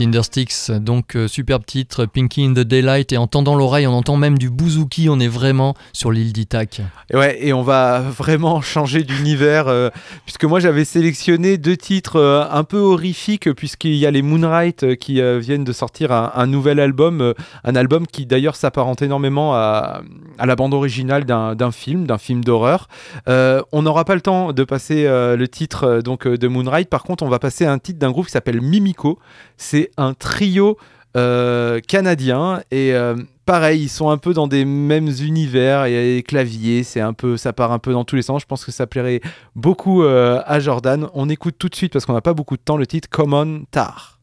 Tindersticks, 0.00 0.70
donc 0.80 1.14
euh, 1.14 1.28
superbe 1.28 1.66
titre, 1.66 2.06
Pinky 2.06 2.46
in 2.46 2.54
the 2.54 2.60
Daylight, 2.60 3.12
et 3.12 3.18
en 3.18 3.26
tendant 3.26 3.54
l'oreille, 3.54 3.86
on 3.86 3.92
entend 3.92 4.16
même 4.16 4.38
du 4.38 4.48
bouzouki, 4.48 5.10
on 5.10 5.20
est 5.20 5.28
vraiment 5.28 5.74
sur 5.92 6.10
l'île 6.10 6.32
d'Ithac. 6.32 6.80
Et 7.10 7.16
ouais, 7.16 7.36
et 7.44 7.52
on 7.52 7.62
va 7.62 8.00
vraiment 8.00 8.62
changer 8.62 9.02
d'univers, 9.02 9.68
euh, 9.68 9.90
puisque 10.24 10.44
moi 10.44 10.58
j'avais 10.58 10.86
sélectionné 10.86 11.58
deux 11.58 11.76
titres 11.76 12.16
euh, 12.16 12.44
un 12.50 12.64
peu 12.64 12.78
horrifiques, 12.78 13.52
puisqu'il 13.52 13.96
y 13.96 14.06
a 14.06 14.10
les 14.10 14.22
Moonlight 14.22 14.84
euh, 14.84 14.94
qui 14.94 15.20
viennent 15.40 15.64
de 15.64 15.72
sortir 15.72 16.12
un, 16.12 16.46
nouvel 16.46 16.80
album, 16.80 17.34
un 17.64 17.76
album 17.76 18.06
qui 18.06 18.24
d'ailleurs 18.24 18.56
s'apparente 18.56 19.02
énormément 19.02 19.54
à, 19.54 20.00
à 20.38 20.46
la 20.46 20.56
bande 20.56 20.72
originale 20.72 21.26
d'un 21.26 21.72
film, 21.72 22.06
d'un 22.06 22.16
film 22.16 22.42
d'horreur. 22.42 22.88
On 23.26 23.82
n'aura 23.82 24.06
pas 24.06 24.14
le 24.14 24.22
temps 24.22 24.54
de 24.54 24.64
passer 24.64 25.04
le 25.04 25.46
titre 25.46 26.00
donc 26.02 26.26
de 26.26 26.48
Moonlight, 26.48 26.88
par 26.88 27.02
contre 27.02 27.22
on 27.22 27.28
va 27.28 27.38
passer 27.38 27.66
un 27.66 27.78
titre 27.78 27.98
d'un 27.98 28.10
groupe 28.10 28.26
qui 28.26 28.32
s'appelle 28.32 28.62
Mimico. 28.62 29.18
C'est 29.56 29.89
un 29.96 30.14
trio 30.14 30.76
euh, 31.16 31.80
canadien 31.80 32.62
et 32.70 32.94
euh, 32.94 33.16
pareil, 33.44 33.82
ils 33.82 33.88
sont 33.88 34.10
un 34.10 34.18
peu 34.18 34.32
dans 34.32 34.46
des 34.46 34.64
mêmes 34.64 35.08
univers. 35.08 35.88
Il 35.88 35.92
y 35.92 35.96
a 35.96 36.02
les 36.02 36.22
claviers, 36.22 36.84
c'est 36.84 37.00
un 37.00 37.12
peu, 37.12 37.36
ça 37.36 37.52
part 37.52 37.72
un 37.72 37.80
peu 37.80 37.92
dans 37.92 38.04
tous 38.04 38.14
les 38.14 38.22
sens. 38.22 38.42
Je 38.42 38.46
pense 38.46 38.64
que 38.64 38.70
ça 38.70 38.86
plairait 38.86 39.20
beaucoup 39.56 40.04
euh, 40.04 40.40
à 40.46 40.60
Jordan. 40.60 41.08
On 41.14 41.28
écoute 41.28 41.56
tout 41.58 41.68
de 41.68 41.74
suite 41.74 41.92
parce 41.92 42.06
qu'on 42.06 42.12
n'a 42.12 42.20
pas 42.20 42.34
beaucoup 42.34 42.56
de 42.56 42.62
temps 42.62 42.76
le 42.76 42.86
titre 42.86 43.08
Common 43.08 43.64
Tar. 43.72 44.19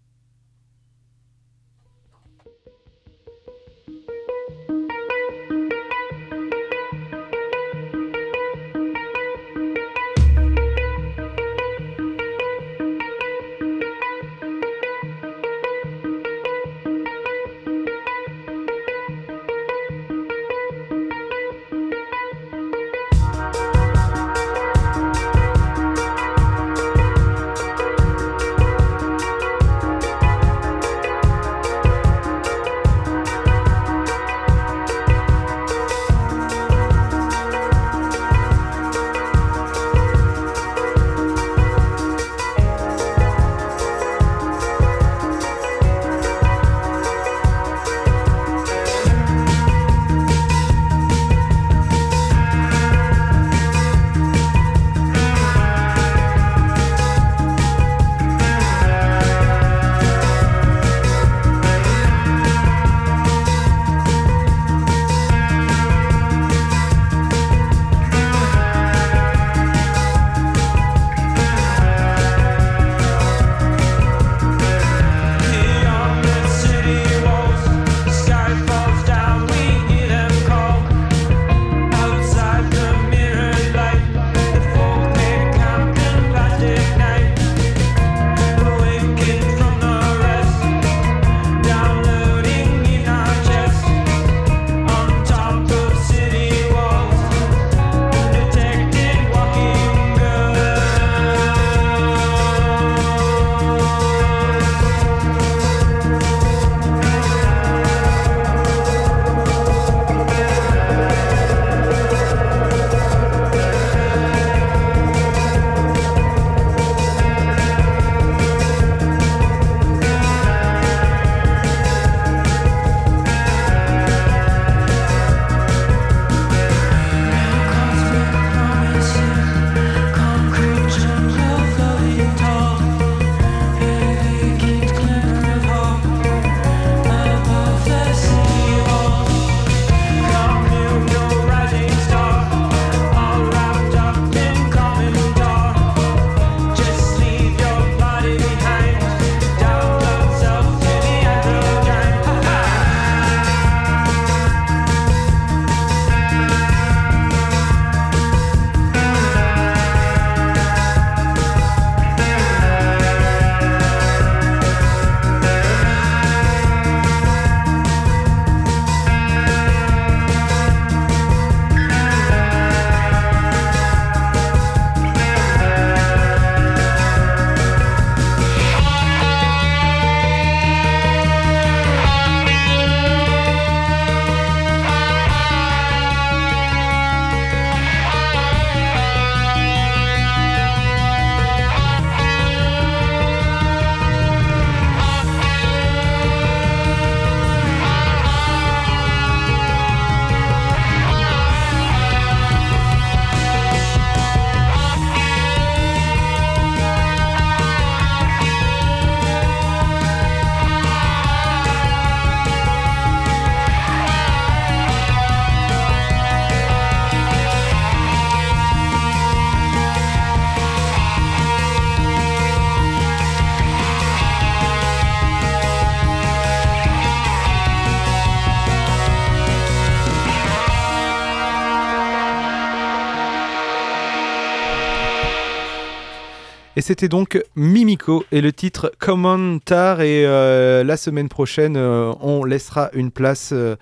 C'était 236.88 237.10
donc 237.10 237.44
Mimico 237.58 238.24
et 238.32 238.40
le 238.40 238.54
titre 238.54 238.94
Common 238.98 239.60
Tar. 239.60 240.00
Et 240.00 240.26
euh, 240.26 240.86
la 240.86 240.96
semaine 240.96 241.28
prochaine, 241.28 241.76
euh, 241.76 242.14
on 242.22 242.46
laissera 242.46 242.90
une 242.94 243.12
place 243.12 243.50
euh, 243.52 243.76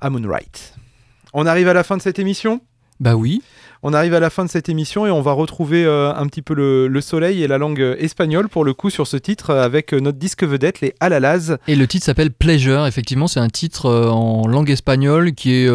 à 0.00 0.10
Moonlight. 0.10 0.74
On 1.32 1.44
arrive 1.44 1.66
à 1.66 1.74
la 1.74 1.82
fin 1.82 1.96
de 1.96 2.02
cette 2.02 2.20
émission? 2.20 2.60
Bah 3.00 3.16
oui. 3.16 3.42
On 3.88 3.92
arrive 3.92 4.14
à 4.14 4.20
la 4.20 4.30
fin 4.30 4.44
de 4.44 4.50
cette 4.50 4.68
émission 4.68 5.06
et 5.06 5.12
on 5.12 5.20
va 5.22 5.30
retrouver 5.30 5.84
euh, 5.84 6.12
un 6.12 6.26
petit 6.26 6.42
peu 6.42 6.54
le, 6.54 6.88
le 6.88 7.00
soleil 7.00 7.44
et 7.44 7.46
la 7.46 7.56
langue 7.56 7.80
euh, 7.80 7.94
espagnole 8.00 8.48
pour 8.48 8.64
le 8.64 8.74
coup 8.74 8.90
sur 8.90 9.06
ce 9.06 9.16
titre 9.16 9.50
euh, 9.50 9.62
avec 9.64 9.92
notre 9.92 10.18
disque 10.18 10.42
vedette, 10.42 10.80
les 10.80 10.92
Alalaz. 10.98 11.58
Et 11.68 11.76
le 11.76 11.86
titre 11.86 12.04
s'appelle 12.04 12.32
Pleasure. 12.32 12.88
Effectivement, 12.88 13.28
c'est 13.28 13.38
un 13.38 13.48
titre 13.48 13.88
en 13.88 14.48
langue 14.48 14.70
espagnole 14.70 15.34
qui 15.34 15.54
est 15.54 15.68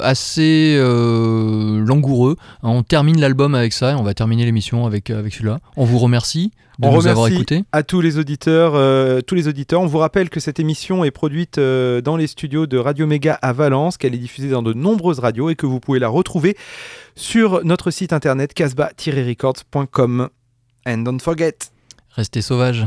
assez 0.00 0.78
langoureux. 0.80 2.36
On 2.62 2.84
termine 2.84 3.20
l'album 3.20 3.56
avec 3.56 3.72
ça 3.72 3.90
et 3.90 3.94
on 3.96 4.04
va 4.04 4.14
terminer 4.14 4.44
l'émission 4.44 4.86
avec, 4.86 5.10
avec 5.10 5.34
celui-là. 5.34 5.58
On 5.76 5.84
vous 5.84 5.98
remercie 5.98 6.52
de 6.78 6.86
On 6.86 6.92
nous 6.92 7.06
avoir 7.06 7.24
remercie 7.24 7.34
écoutés. 7.34 7.64
à 7.72 7.82
tous 7.82 8.00
les 8.00 8.18
auditeurs, 8.18 8.74
euh, 8.74 9.20
tous 9.20 9.34
les 9.34 9.48
auditeurs. 9.48 9.80
On 9.80 9.86
vous 9.86 9.98
rappelle 9.98 10.28
que 10.28 10.40
cette 10.40 10.60
émission 10.60 11.04
est 11.04 11.10
produite 11.10 11.58
euh, 11.58 12.00
dans 12.00 12.16
les 12.16 12.26
studios 12.26 12.66
de 12.66 12.76
Radio 12.78 13.06
Méga 13.06 13.38
à 13.40 13.52
Valence, 13.52 13.96
qu'elle 13.96 14.14
est 14.14 14.18
diffusée 14.18 14.50
dans 14.50 14.62
de 14.62 14.72
nombreuses 14.72 15.18
radios 15.20 15.48
et 15.50 15.54
que 15.56 15.66
vous 15.66 15.80
pouvez 15.80 15.98
la 15.98 16.08
retrouver 16.08 16.56
sur 17.14 17.64
notre 17.64 17.90
site 17.90 18.12
internet 18.12 18.52
casbah-records.com. 18.54 20.28
And 20.86 20.98
don't 20.98 21.20
forget. 21.20 21.54
Restez 22.10 22.42
sauvages. 22.42 22.86